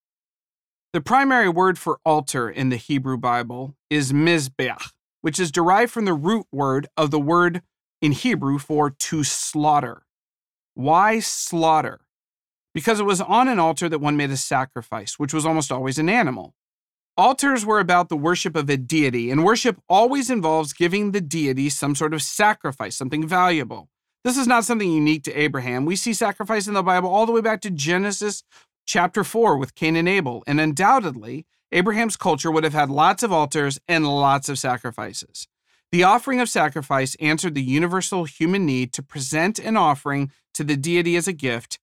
[0.93, 6.07] The primary word for altar in the Hebrew Bible is mizbeach, which is derived from
[6.07, 7.63] the root word of the word
[8.01, 10.05] in Hebrew for to slaughter.
[10.75, 12.01] Why slaughter?
[12.73, 15.99] Because it was on an altar that one made a sacrifice, which was almost always
[15.99, 16.55] an animal.
[17.19, 21.69] Altars were about the worship of a deity, and worship always involves giving the deity
[21.69, 23.89] some sort of sacrifice, something valuable.
[24.23, 25.85] This is not something unique to Abraham.
[25.85, 28.45] We see sacrifice in the Bible all the way back to Genesis
[28.87, 33.33] chapter 4 with Cain and Abel, and undoubtedly, Abraham's culture would have had lots of
[33.33, 35.49] altars and lots of sacrifices.
[35.91, 40.77] The offering of sacrifice answered the universal human need to present an offering to the
[40.77, 41.81] deity as a gift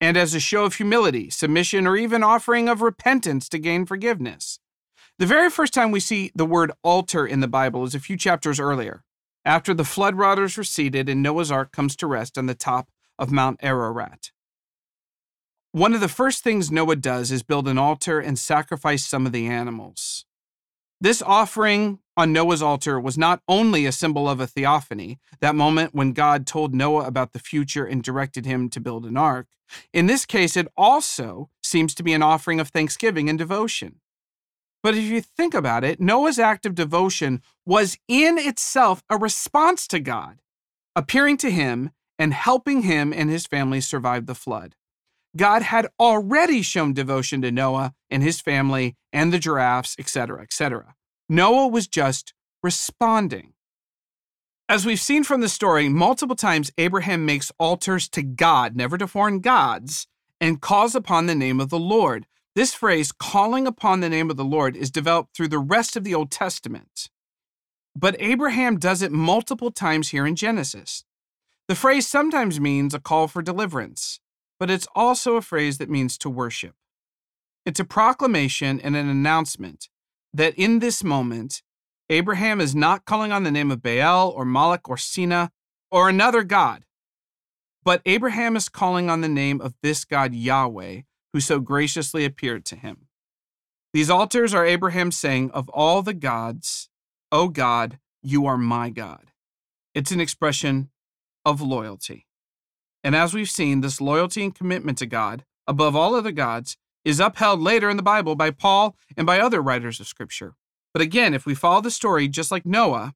[0.00, 4.58] and as a show of humility, submission, or even offering of repentance to gain forgiveness.
[5.18, 8.16] The very first time we see the word altar in the Bible is a few
[8.16, 9.04] chapters earlier,
[9.44, 13.30] after the flood waters receded and Noah's ark comes to rest on the top of
[13.30, 14.32] Mount Ararat.
[15.72, 19.32] One of the first things Noah does is build an altar and sacrifice some of
[19.32, 20.24] the animals.
[21.00, 25.94] This offering on Noah's altar was not only a symbol of a theophany, that moment
[25.94, 29.48] when God told Noah about the future and directed him to build an ark.
[29.92, 34.00] In this case, it also seems to be an offering of thanksgiving and devotion.
[34.82, 39.86] But if you think about it, Noah's act of devotion was in itself a response
[39.88, 40.40] to God,
[40.94, 44.76] appearing to him and helping him and his family survive the flood.
[45.36, 50.94] God had already shown devotion to Noah and his family and the giraffes, etc., etc.
[51.28, 53.52] Noah was just responding.
[54.68, 59.06] As we've seen from the story, multiple times Abraham makes altars to God, never to
[59.06, 60.06] foreign gods,
[60.40, 62.26] and calls upon the name of the Lord.
[62.54, 66.04] This phrase, calling upon the name of the Lord, is developed through the rest of
[66.04, 67.08] the Old Testament.
[67.94, 71.04] But Abraham does it multiple times here in Genesis.
[71.68, 74.20] The phrase sometimes means a call for deliverance
[74.58, 76.74] but it's also a phrase that means to worship.
[77.66, 79.88] It's a proclamation and an announcement
[80.34, 81.62] that in this moment,
[82.10, 85.50] Abraham is not calling on the name of Baal or Moloch or Sina
[85.90, 86.84] or another God,
[87.84, 92.64] but Abraham is calling on the name of this God Yahweh, who so graciously appeared
[92.66, 93.08] to him.
[93.92, 96.90] These altars are Abraham saying, Of all the gods,
[97.30, 99.30] O God, you are my God.
[99.94, 100.90] It's an expression
[101.44, 102.26] of loyalty.
[103.04, 107.20] And as we've seen, this loyalty and commitment to God, above all other gods, is
[107.20, 110.54] upheld later in the Bible by Paul and by other writers of Scripture.
[110.92, 113.14] But again, if we follow the story just like Noah,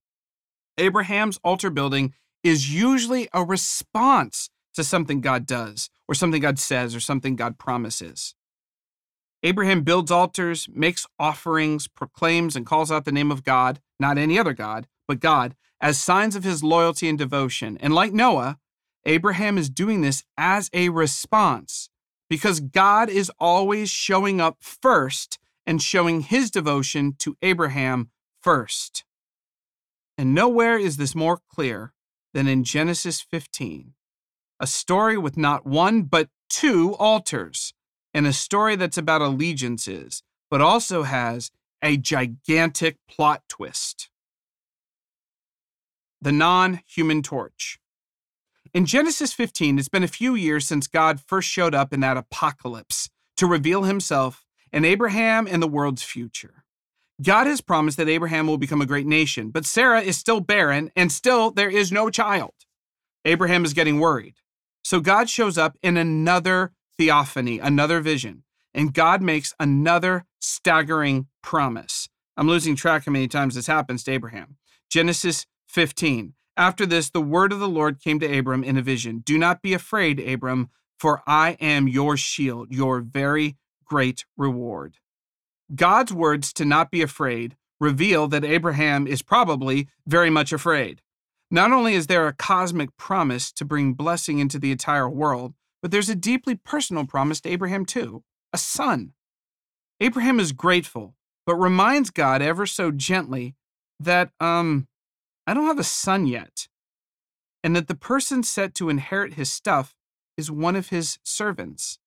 [0.76, 6.94] Abraham's altar building is usually a response to something God does, or something God says,
[6.94, 8.34] or something God promises.
[9.42, 14.38] Abraham builds altars, makes offerings, proclaims and calls out the name of God, not any
[14.38, 17.76] other God, but God, as signs of his loyalty and devotion.
[17.80, 18.58] And like Noah,
[19.04, 21.88] Abraham is doing this as a response
[22.28, 28.10] because God is always showing up first and showing his devotion to Abraham
[28.40, 29.04] first.
[30.16, 31.92] And nowhere is this more clear
[32.34, 33.94] than in Genesis 15,
[34.60, 37.72] a story with not one but two altars,
[38.12, 41.50] and a story that's about allegiances, but also has
[41.82, 44.10] a gigantic plot twist.
[46.20, 47.78] The non human torch.
[48.74, 52.18] In Genesis 15, it's been a few years since God first showed up in that
[52.18, 56.64] apocalypse to reveal himself and Abraham and the world's future.
[57.22, 60.90] God has promised that Abraham will become a great nation, but Sarah is still barren
[60.94, 62.52] and still there is no child.
[63.24, 64.34] Abraham is getting worried.
[64.84, 72.08] So God shows up in another theophany, another vision, and God makes another staggering promise.
[72.36, 74.56] I'm losing track how many times this happens to Abraham.
[74.90, 76.34] Genesis 15.
[76.58, 79.62] After this, the word of the Lord came to Abram in a vision Do not
[79.62, 84.96] be afraid, Abram, for I am your shield, your very great reward.
[85.72, 91.00] God's words to not be afraid reveal that Abraham is probably very much afraid.
[91.48, 95.92] Not only is there a cosmic promise to bring blessing into the entire world, but
[95.92, 99.12] there's a deeply personal promise to Abraham too a son.
[100.00, 101.14] Abraham is grateful,
[101.46, 103.54] but reminds God ever so gently
[104.00, 104.87] that, um,
[105.48, 106.68] I don't have a son yet,
[107.64, 109.96] and that the person set to inherit his stuff
[110.36, 111.98] is one of his servants.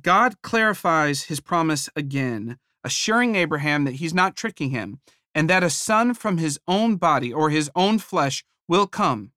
[0.00, 5.00] God clarifies his promise again, assuring Abraham that he's not tricking him,
[5.34, 9.32] and that a son from his own body or his own flesh will come.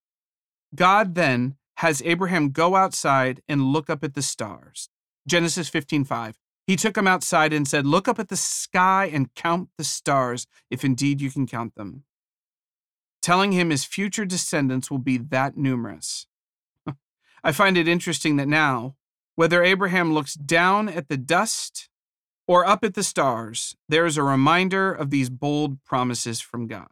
[0.74, 4.88] God then has Abraham go outside and look up at the stars.
[5.28, 6.40] Genesis 15:5.
[6.66, 10.48] He took him outside and said, "Look up at the sky and count the stars,
[10.70, 12.06] if indeed you can count them."
[13.22, 16.28] Telling him his future descendants will be that numerous.
[17.44, 18.96] I find it interesting that now,
[19.36, 21.90] whether Abraham looks down at the dust
[22.48, 26.90] or up at the stars, there is a reminder of these bold promises from God.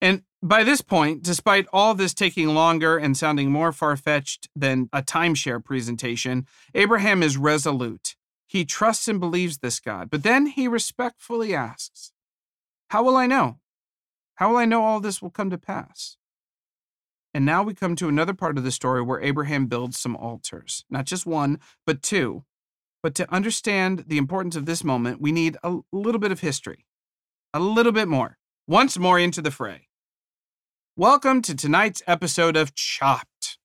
[0.00, 4.88] And by this point, despite all this taking longer and sounding more far fetched than
[4.92, 8.16] a timeshare presentation, Abraham is resolute.
[8.46, 12.12] He trusts and believes this God, but then he respectfully asks,
[12.90, 13.58] How will I know?
[14.36, 16.18] How will I know all this will come to pass?
[17.32, 20.84] And now we come to another part of the story where Abraham builds some altars,
[20.90, 22.44] not just one, but two.
[23.02, 26.84] But to understand the importance of this moment, we need a little bit of history,
[27.54, 28.36] a little bit more,
[28.68, 29.88] once more into the fray.
[30.96, 33.56] Welcome to tonight's episode of Chopped.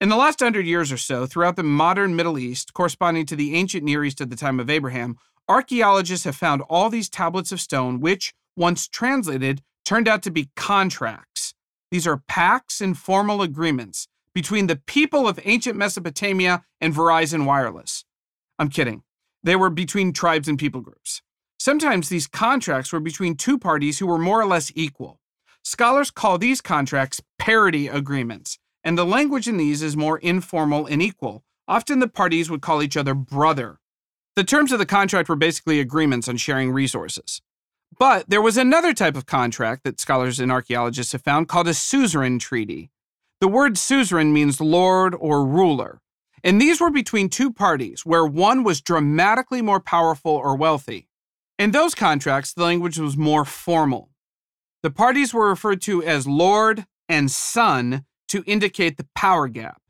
[0.00, 3.54] In the last hundred years or so, throughout the modern Middle East, corresponding to the
[3.54, 7.60] ancient Near East at the time of Abraham, archaeologists have found all these tablets of
[7.60, 11.54] stone, which, once translated, turned out to be contracts.
[11.90, 18.04] These are pacts and formal agreements between the people of ancient Mesopotamia and Verizon Wireless.
[18.58, 19.02] I'm kidding.
[19.42, 21.22] They were between tribes and people groups.
[21.58, 25.20] Sometimes these contracts were between two parties who were more or less equal.
[25.64, 31.00] Scholars call these contracts parity agreements, and the language in these is more informal and
[31.00, 31.44] equal.
[31.68, 33.78] Often the parties would call each other brother.
[34.34, 37.42] The terms of the contract were basically agreements on sharing resources.
[37.98, 41.74] But there was another type of contract that scholars and archaeologists have found called a
[41.74, 42.90] suzerain treaty.
[43.40, 46.00] The word suzerain means lord or ruler.
[46.44, 51.08] And these were between two parties where one was dramatically more powerful or wealthy.
[51.58, 54.10] In those contracts, the language was more formal.
[54.82, 59.80] The parties were referred to as lord and son to indicate the power gap.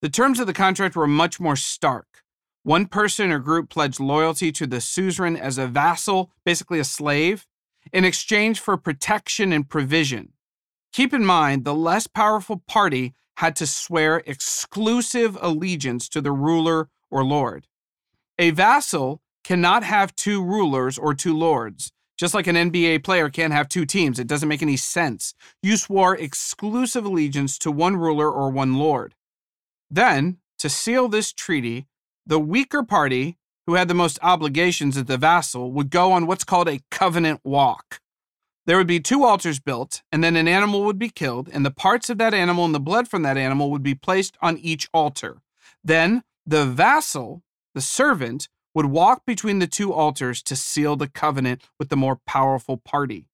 [0.00, 2.24] The terms of the contract were much more stark.
[2.64, 7.46] One person or group pledged loyalty to the suzerain as a vassal, basically a slave,
[7.92, 10.32] in exchange for protection and provision.
[10.92, 16.88] Keep in mind, the less powerful party had to swear exclusive allegiance to the ruler
[17.10, 17.66] or lord.
[18.38, 21.90] A vassal cannot have two rulers or two lords.
[22.16, 25.34] Just like an NBA player can't have two teams, it doesn't make any sense.
[25.62, 29.16] You swore exclusive allegiance to one ruler or one lord.
[29.90, 31.86] Then, to seal this treaty,
[32.26, 36.44] the weaker party, who had the most obligations as the vassal, would go on what's
[36.44, 38.00] called a covenant walk.
[38.64, 41.70] There would be two altars built, and then an animal would be killed, and the
[41.70, 44.88] parts of that animal and the blood from that animal would be placed on each
[44.94, 45.38] altar.
[45.82, 47.42] Then the vassal,
[47.74, 52.20] the servant, would walk between the two altars to seal the covenant with the more
[52.26, 53.26] powerful party.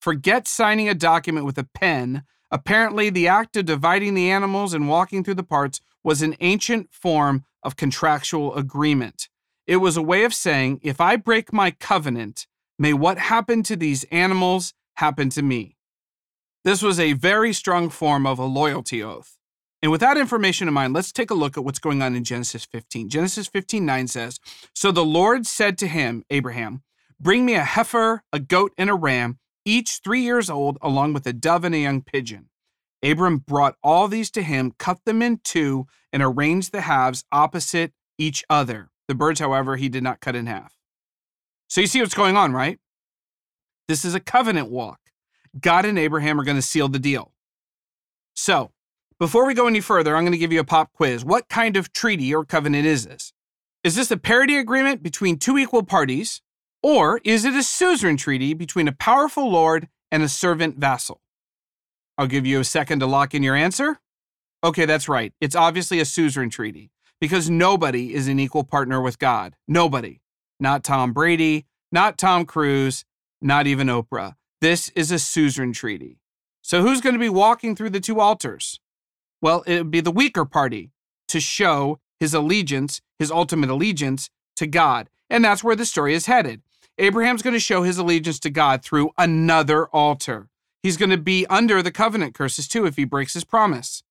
[0.00, 2.24] Forget signing a document with a pen.
[2.50, 6.92] Apparently, the act of dividing the animals and walking through the parts was an ancient
[6.92, 9.28] form of contractual agreement.
[9.66, 12.46] It was a way of saying, if I break my covenant,
[12.78, 15.76] May what happened to these animals happen to me.
[16.64, 19.38] This was a very strong form of a loyalty oath.
[19.80, 22.24] And with that information in mind, let's take a look at what's going on in
[22.24, 23.10] Genesis 15.
[23.10, 24.40] Genesis 15 9 says,
[24.74, 26.82] So the Lord said to him, Abraham,
[27.20, 31.26] Bring me a heifer, a goat, and a ram, each three years old, along with
[31.26, 32.48] a dove and a young pigeon.
[33.04, 37.92] Abram brought all these to him, cut them in two, and arranged the halves opposite
[38.18, 38.90] each other.
[39.08, 40.74] The birds, however, he did not cut in half.
[41.68, 42.78] So you see what's going on, right?
[43.88, 45.00] This is a covenant walk.
[45.60, 47.32] God and Abraham are going to seal the deal.
[48.34, 48.70] So,
[49.18, 51.24] before we go any further, I'm going to give you a pop quiz.
[51.24, 53.32] What kind of treaty or covenant is this?
[53.84, 56.40] Is this a parity agreement between two equal parties,
[56.82, 61.20] or is it a suzerain treaty between a powerful lord and a servant vassal?
[62.16, 63.98] I'll give you a second to lock in your answer.
[64.62, 65.32] Okay, that's right.
[65.40, 66.90] It's obviously a suzerain treaty
[67.20, 69.56] because nobody is an equal partner with God.
[69.68, 70.20] Nobody
[70.60, 73.04] not Tom Brady, not Tom Cruise,
[73.40, 74.34] not even Oprah.
[74.60, 76.18] This is a suzerain treaty.
[76.62, 78.80] So who's going to be walking through the two altars?
[79.42, 80.90] Well, it would be the weaker party
[81.28, 85.10] to show his allegiance, his ultimate allegiance to God.
[85.28, 86.62] And that's where the story is headed.
[86.96, 90.48] Abraham's going to show his allegiance to God through another altar.
[90.84, 94.02] He's going to be under the covenant curses too if he breaks his promise.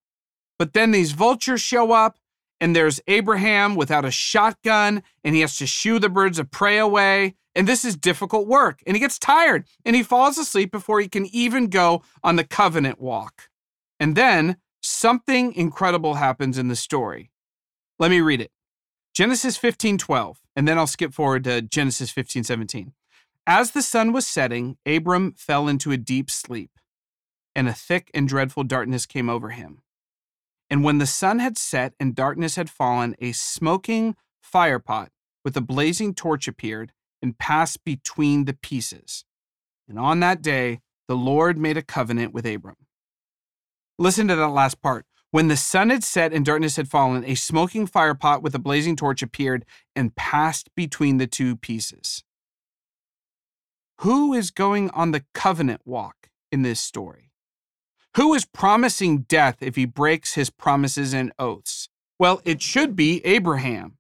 [0.58, 2.18] But then these vultures show up
[2.60, 6.80] and there's Abraham without a shotgun, and he has to shoo the birds of prey
[6.80, 7.36] away.
[7.54, 8.82] And this is difficult work.
[8.88, 12.44] And he gets tired and he falls asleep before he can even go on the
[12.44, 13.50] covenant walk.
[14.00, 17.30] And then something incredible happens in the story.
[18.00, 18.50] Let me read it.
[19.14, 22.94] Genesis 15 12, and then I'll skip forward to Genesis 15 17.
[23.46, 26.72] As the sun was setting, Abram fell into a deep sleep,
[27.54, 29.82] and a thick and dreadful darkness came over him.
[30.70, 35.10] And when the sun had set and darkness had fallen, a smoking firepot
[35.44, 39.26] with a blazing torch appeared and passed between the pieces.
[39.90, 40.80] And on that day,
[41.10, 42.78] the Lord made a covenant with Abram.
[44.00, 45.06] Listen to that last part.
[45.32, 48.96] When the sun had set and darkness had fallen, a smoking firepot with a blazing
[48.96, 49.66] torch appeared
[49.96, 52.24] and passed between the two pieces.
[54.04, 57.32] Who is going on the covenant walk in this story?
[58.18, 61.88] Who is promising death if he breaks his promises and oaths?
[62.20, 63.98] Well, it should be Abraham.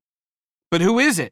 [0.70, 1.32] But who is it?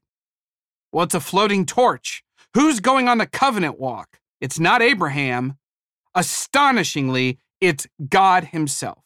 [0.89, 2.23] Well, it's a floating torch.
[2.53, 4.21] Who's going on the covenant walk?
[4.39, 5.57] It's not Abraham.
[6.15, 9.03] Astonishingly, it's God himself.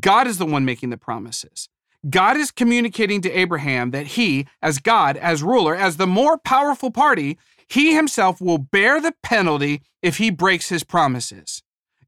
[0.00, 1.68] God is the one making the promises.
[2.08, 6.90] God is communicating to Abraham that he, as God, as ruler, as the more powerful
[6.90, 7.36] party,
[7.68, 11.62] he himself will bear the penalty if he breaks his promises.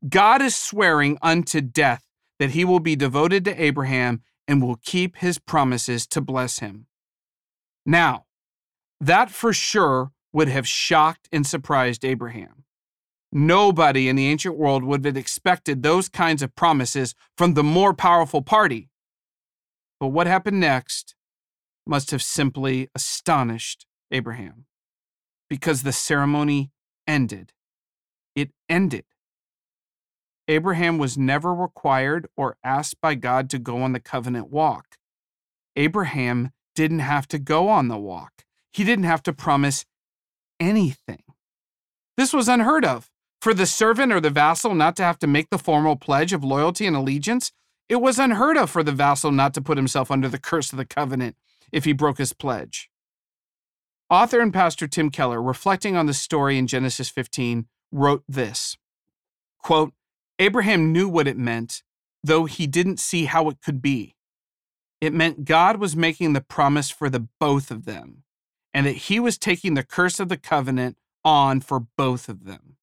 [0.08, 2.06] God is swearing unto death
[2.38, 6.86] that he will be devoted to Abraham and will keep his promises to bless him.
[7.84, 8.24] Now,
[9.00, 12.64] that for sure would have shocked and surprised Abraham.
[13.32, 17.94] Nobody in the ancient world would have expected those kinds of promises from the more
[17.94, 18.88] powerful party.
[20.00, 21.14] But what happened next
[21.86, 24.66] must have simply astonished Abraham
[25.50, 26.70] because the ceremony
[27.06, 27.52] ended.
[28.34, 29.04] It ended.
[30.48, 34.96] Abraham was never required or asked by God to go on the covenant walk.
[35.76, 39.84] Abraham didn't have to go on the walk, he didn't have to promise
[40.58, 41.22] anything.
[42.16, 43.10] This was unheard of.
[43.40, 46.44] For the servant or the vassal not to have to make the formal pledge of
[46.44, 47.52] loyalty and allegiance,
[47.88, 50.76] it was unheard of for the vassal not to put himself under the curse of
[50.76, 51.36] the covenant
[51.72, 52.89] if he broke his pledge.
[54.10, 58.76] Author and pastor Tim Keller, reflecting on the story in Genesis 15, wrote this
[59.62, 59.92] quote,
[60.40, 61.82] Abraham knew what it meant,
[62.24, 64.16] though he didn't see how it could be.
[65.00, 68.24] It meant God was making the promise for the both of them,
[68.74, 72.76] and that he was taking the curse of the covenant on for both of them.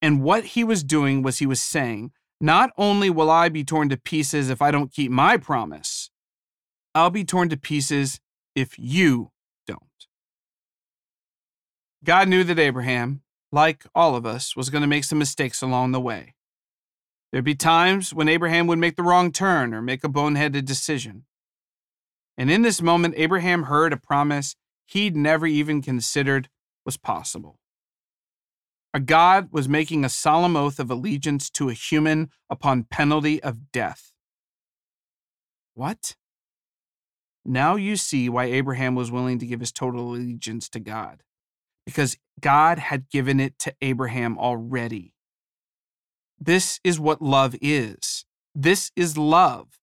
[0.00, 3.88] And what he was doing was he was saying, Not only will I be torn
[3.90, 6.10] to pieces if I don't keep my promise,
[6.94, 8.20] I'll be torn to pieces
[8.54, 9.31] if you.
[12.04, 15.92] God knew that Abraham, like all of us, was going to make some mistakes along
[15.92, 16.34] the way.
[17.30, 21.24] There'd be times when Abraham would make the wrong turn or make a boneheaded decision.
[22.36, 26.48] And in this moment, Abraham heard a promise he'd never even considered
[26.84, 27.58] was possible.
[28.94, 33.72] A God was making a solemn oath of allegiance to a human upon penalty of
[33.72, 34.12] death.
[35.74, 36.16] What?
[37.44, 41.22] Now you see why Abraham was willing to give his total allegiance to God,
[41.84, 45.14] because God had given it to Abraham already.
[46.38, 48.24] This is what love is.
[48.54, 49.78] This is love.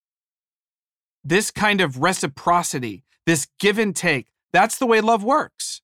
[1.24, 5.82] This kind of reciprocity, this give and take, that's the way love works.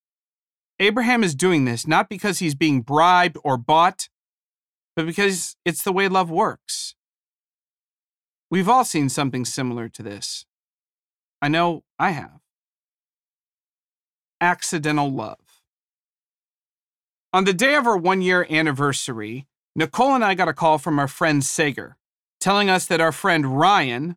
[0.79, 4.09] Abraham is doing this not because he's being bribed or bought,
[4.95, 6.95] but because it's the way love works.
[8.49, 10.45] We've all seen something similar to this.
[11.41, 12.39] I know I have.
[14.41, 15.44] Accidental love.
[17.35, 20.97] On the day of our one year anniversary, Nicole and I got a call from
[20.97, 21.97] our friend Sager
[22.39, 24.15] telling us that our friend Ryan,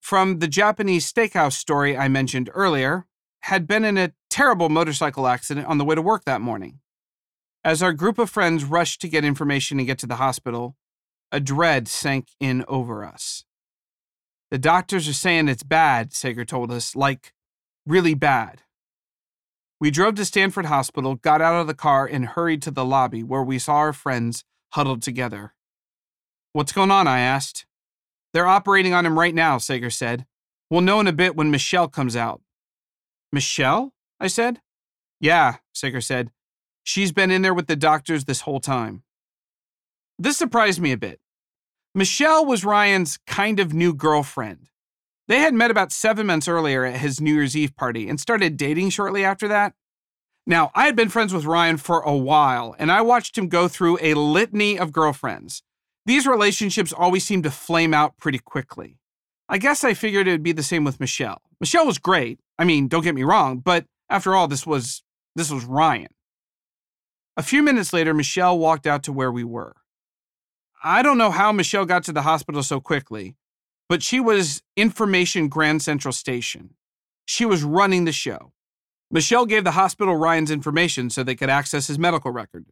[0.00, 3.06] from the Japanese steakhouse story I mentioned earlier,
[3.42, 6.80] had been in a terrible motorcycle accident on the way to work that morning.
[7.62, 10.74] As our group of friends rushed to get information and get to the hospital,
[11.30, 13.44] a dread sank in over us.
[14.50, 17.32] The doctors are saying it's bad, Sager told us, like
[17.86, 18.62] really bad.
[19.78, 23.22] We drove to Stanford Hospital, got out of the car, and hurried to the lobby
[23.22, 25.54] where we saw our friends huddled together.
[26.52, 27.06] What's going on?
[27.06, 27.66] I asked.
[28.32, 30.26] They're operating on him right now, Sager said.
[30.70, 32.40] We'll know in a bit when Michelle comes out.
[33.32, 33.92] Michelle?
[34.18, 34.60] I said.
[35.20, 36.30] Yeah, Sager said.
[36.82, 39.02] She's been in there with the doctors this whole time.
[40.18, 41.20] This surprised me a bit.
[41.94, 44.70] Michelle was Ryan's kind of new girlfriend.
[45.28, 48.56] They had met about seven months earlier at his New Year's Eve party and started
[48.56, 49.74] dating shortly after that.
[50.46, 53.66] Now, I had been friends with Ryan for a while, and I watched him go
[53.66, 55.62] through a litany of girlfriends.
[56.04, 59.00] These relationships always seemed to flame out pretty quickly.
[59.48, 61.42] I guess I figured it would be the same with Michelle.
[61.60, 62.38] Michelle was great.
[62.58, 65.02] I mean, don't get me wrong, but after all, this was
[65.34, 66.08] this was Ryan.
[67.36, 69.74] A few minutes later, Michelle walked out to where we were.
[70.82, 73.34] I don't know how Michelle got to the hospital so quickly,
[73.88, 76.74] but she was information Grand Central Station.
[77.24, 78.52] She was running the show.
[79.10, 82.66] Michelle gave the hospital Ryan's information so they could access his medical record.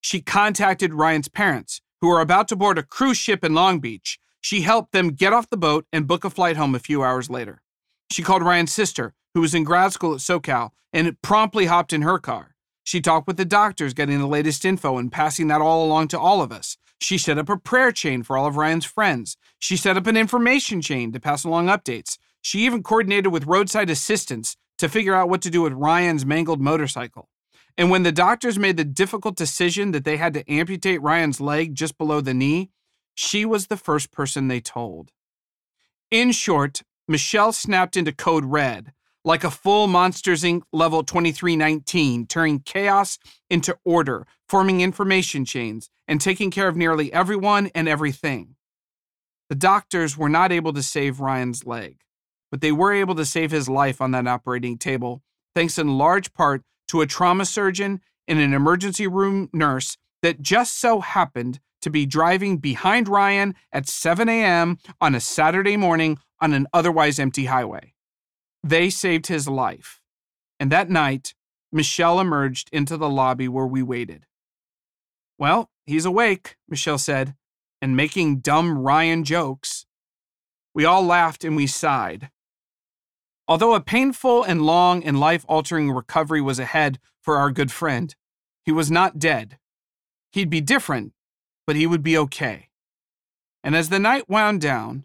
[0.00, 4.18] She contacted Ryan's parents, who were about to board a cruise ship in Long Beach.
[4.40, 7.30] She helped them get off the boat and book a flight home a few hours
[7.30, 7.62] later.
[8.10, 12.02] She called Ryan's sister, who was in grad school at SoCal, and promptly hopped in
[12.02, 12.54] her car.
[12.84, 16.20] She talked with the doctors, getting the latest info and passing that all along to
[16.20, 16.76] all of us.
[17.00, 19.36] She set up a prayer chain for all of Ryan's friends.
[19.58, 22.18] She set up an information chain to pass along updates.
[22.40, 26.60] She even coordinated with roadside assistance to figure out what to do with Ryan's mangled
[26.60, 27.28] motorcycle.
[27.76, 31.74] And when the doctors made the difficult decision that they had to amputate Ryan's leg
[31.74, 32.70] just below the knee,
[33.14, 35.10] she was the first person they told.
[36.10, 38.92] In short, Michelle snapped into code red,
[39.24, 40.62] like a full Monsters Inc.
[40.72, 43.18] level 2319, turning chaos
[43.48, 48.56] into order, forming information chains, and taking care of nearly everyone and everything.
[49.48, 52.00] The doctors were not able to save Ryan's leg,
[52.50, 55.22] but they were able to save his life on that operating table,
[55.54, 60.78] thanks in large part to a trauma surgeon and an emergency room nurse that just
[60.78, 64.78] so happened to be driving behind Ryan at 7 a.m.
[65.00, 67.93] on a Saturday morning on an otherwise empty highway.
[68.64, 70.00] They saved his life.
[70.58, 71.34] And that night,
[71.70, 74.24] Michelle emerged into the lobby where we waited.
[75.38, 77.34] Well, he's awake, Michelle said,
[77.82, 79.84] and making dumb Ryan jokes.
[80.72, 82.30] We all laughed and we sighed.
[83.46, 88.16] Although a painful and long and life altering recovery was ahead for our good friend,
[88.64, 89.58] he was not dead.
[90.32, 91.12] He'd be different,
[91.66, 92.70] but he would be okay.
[93.62, 95.04] And as the night wound down,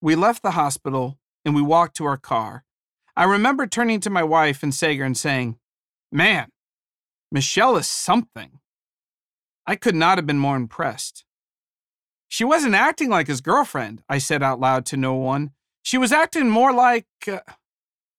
[0.00, 2.64] we left the hospital and we walked to our car.
[3.20, 5.58] I remember turning to my wife and Sager and saying,
[6.10, 6.48] Man,
[7.30, 8.60] Michelle is something.
[9.66, 11.26] I could not have been more impressed.
[12.28, 15.50] She wasn't acting like his girlfriend, I said out loud to no one.
[15.82, 17.04] She was acting more like.
[17.28, 17.40] Uh...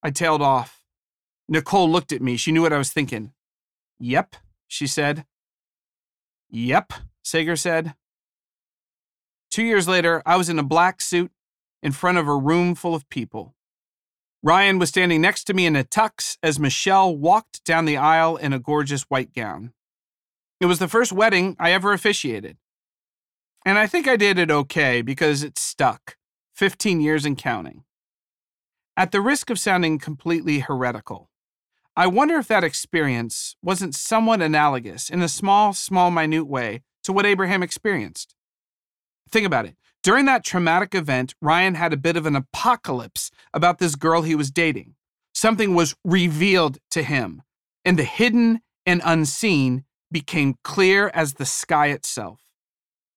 [0.04, 0.84] I tailed off.
[1.50, 2.38] Nicole looked at me.
[2.38, 3.34] She knew what I was thinking.
[3.98, 4.36] Yep,
[4.68, 5.26] she said.
[6.52, 6.94] Yep,
[7.24, 7.96] Sager said.
[9.50, 11.32] Two years later, I was in a black suit
[11.82, 13.56] in front of a room full of people.
[14.44, 18.38] Ryan was standing next to me in a tux as Michelle walked down the aisle
[18.38, 19.74] in a gorgeous white gown.
[20.60, 22.58] It was the first wedding I ever officiated.
[23.66, 26.18] And I think I did it okay because it stuck
[26.56, 27.84] 15 years and counting.
[28.98, 31.30] At the risk of sounding completely heretical,
[31.96, 37.14] I wonder if that experience wasn't somewhat analogous in a small, small, minute way to
[37.14, 38.34] what Abraham experienced.
[39.30, 39.76] Think about it.
[40.04, 44.34] During that traumatic event, Ryan had a bit of an apocalypse about this girl he
[44.34, 44.96] was dating.
[45.34, 47.44] Something was revealed to him,
[47.86, 52.42] and the hidden and unseen became clear as the sky itself.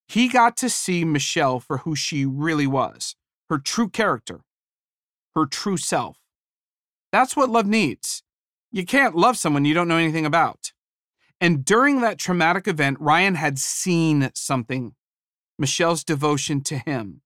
[0.06, 3.16] He got to see Michelle for who she really was
[3.50, 4.40] her true character,
[5.34, 6.18] her true self.
[7.12, 8.22] That's what love needs.
[8.72, 10.72] You can't love someone you don't know anything about.
[11.40, 14.94] And during that traumatic event, Ryan had seen something
[15.58, 17.22] Michelle's devotion to him.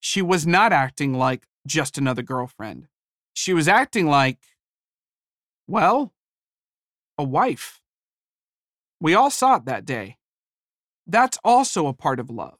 [0.00, 2.88] She was not acting like just another girlfriend.
[3.32, 4.38] She was acting like,
[5.66, 6.12] well,
[7.18, 7.80] a wife.
[9.00, 10.18] We all saw it that day.
[11.06, 12.58] That's also a part of love.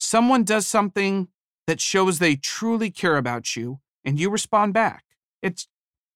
[0.00, 1.28] Someone does something
[1.66, 5.04] that shows they truly care about you, and you respond back.
[5.42, 5.68] It's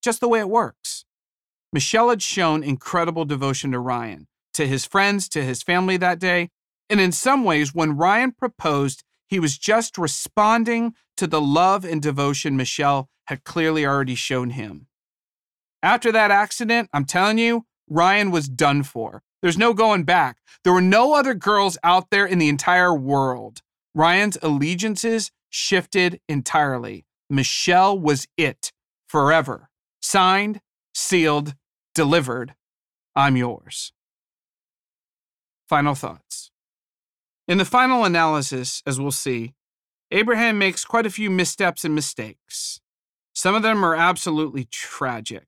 [0.03, 1.05] just the way it works.
[1.73, 6.51] Michelle had shown incredible devotion to Ryan, to his friends, to his family that day,
[6.91, 12.01] and in some ways, when Ryan proposed, he was just responding to the love and
[12.01, 14.87] devotion Michelle had clearly already shown him.
[15.83, 19.23] After that accident, I'm telling you, Ryan was done for.
[19.43, 20.39] There's no going back.
[20.65, 23.61] There were no other girls out there in the entire world.
[23.95, 27.05] Ryan's allegiances shifted entirely.
[27.31, 28.73] Michelle was it
[29.07, 29.69] forever.
[30.01, 30.61] Signed,
[30.95, 31.55] sealed,
[31.95, 32.55] delivered.
[33.15, 33.93] I'm yours.
[35.69, 36.48] Final thoughts.
[37.49, 39.55] In the final analysis, as we'll see,
[40.11, 42.83] Abraham makes quite a few missteps and mistakes.
[43.35, 45.47] Some of them are absolutely tragic.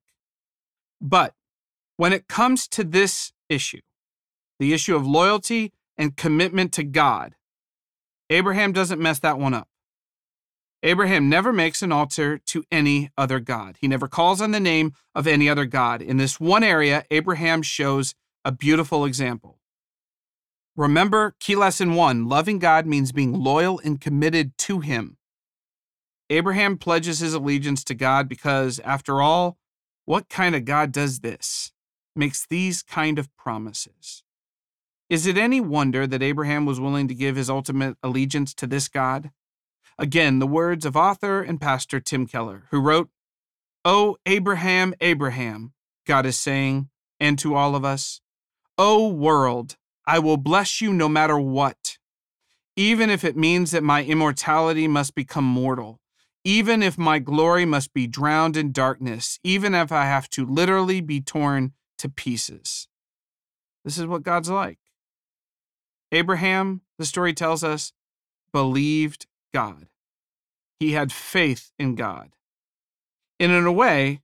[0.99, 1.35] But
[1.97, 3.81] when it comes to this issue,
[4.59, 7.35] the issue of loyalty and commitment to God,
[8.31, 9.67] Abraham doesn't mess that one up.
[10.81, 13.77] Abraham never makes an altar to any other God.
[13.79, 16.01] He never calls on the name of any other God.
[16.01, 19.60] In this one area, Abraham shows a beautiful example.
[20.75, 25.17] Remember, key lesson one loving God means being loyal and committed to Him.
[26.31, 29.57] Abraham pledges his allegiance to God because, after all,
[30.05, 31.73] what kind of God does this?
[32.15, 34.23] Makes these kind of promises.
[35.09, 38.87] Is it any wonder that Abraham was willing to give his ultimate allegiance to this
[38.87, 39.31] God?
[39.99, 43.09] Again, the words of author and pastor Tim Keller, who wrote,
[43.83, 45.73] O Abraham, Abraham,
[46.07, 46.87] God is saying,
[47.19, 48.21] and to all of us,
[48.77, 51.97] O world, I will bless you no matter what,
[52.75, 55.99] even if it means that my immortality must become mortal,
[56.43, 61.01] even if my glory must be drowned in darkness, even if I have to literally
[61.01, 62.87] be torn to pieces.
[63.85, 64.79] This is what God's like.
[66.11, 67.93] Abraham, the story tells us,
[68.51, 69.87] believed God.
[70.79, 72.31] He had faith in God.
[73.39, 74.21] And in a way,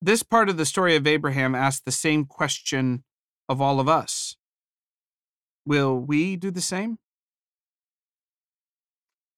[0.00, 3.04] this part of the story of Abraham asks the same question
[3.48, 4.36] of all of us
[5.64, 6.98] Will we do the same?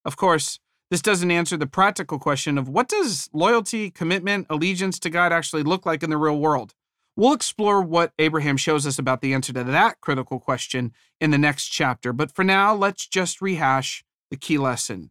[0.04, 0.58] Of course,
[0.90, 5.62] this doesn't answer the practical question of what does loyalty, commitment, allegiance to God actually
[5.62, 6.74] look like in the real world?
[7.16, 11.38] We'll explore what Abraham shows us about the answer to that critical question in the
[11.38, 15.10] next chapter, but for now, let's just rehash the key lesson.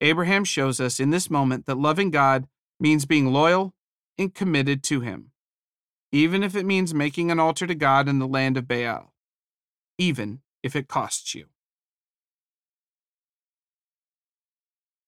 [0.00, 2.46] Abraham shows us in this moment that loving God
[2.78, 3.74] means being loyal
[4.16, 5.32] and committed to Him,
[6.12, 9.12] even if it means making an altar to God in the land of Baal,
[9.98, 11.46] even if it costs you.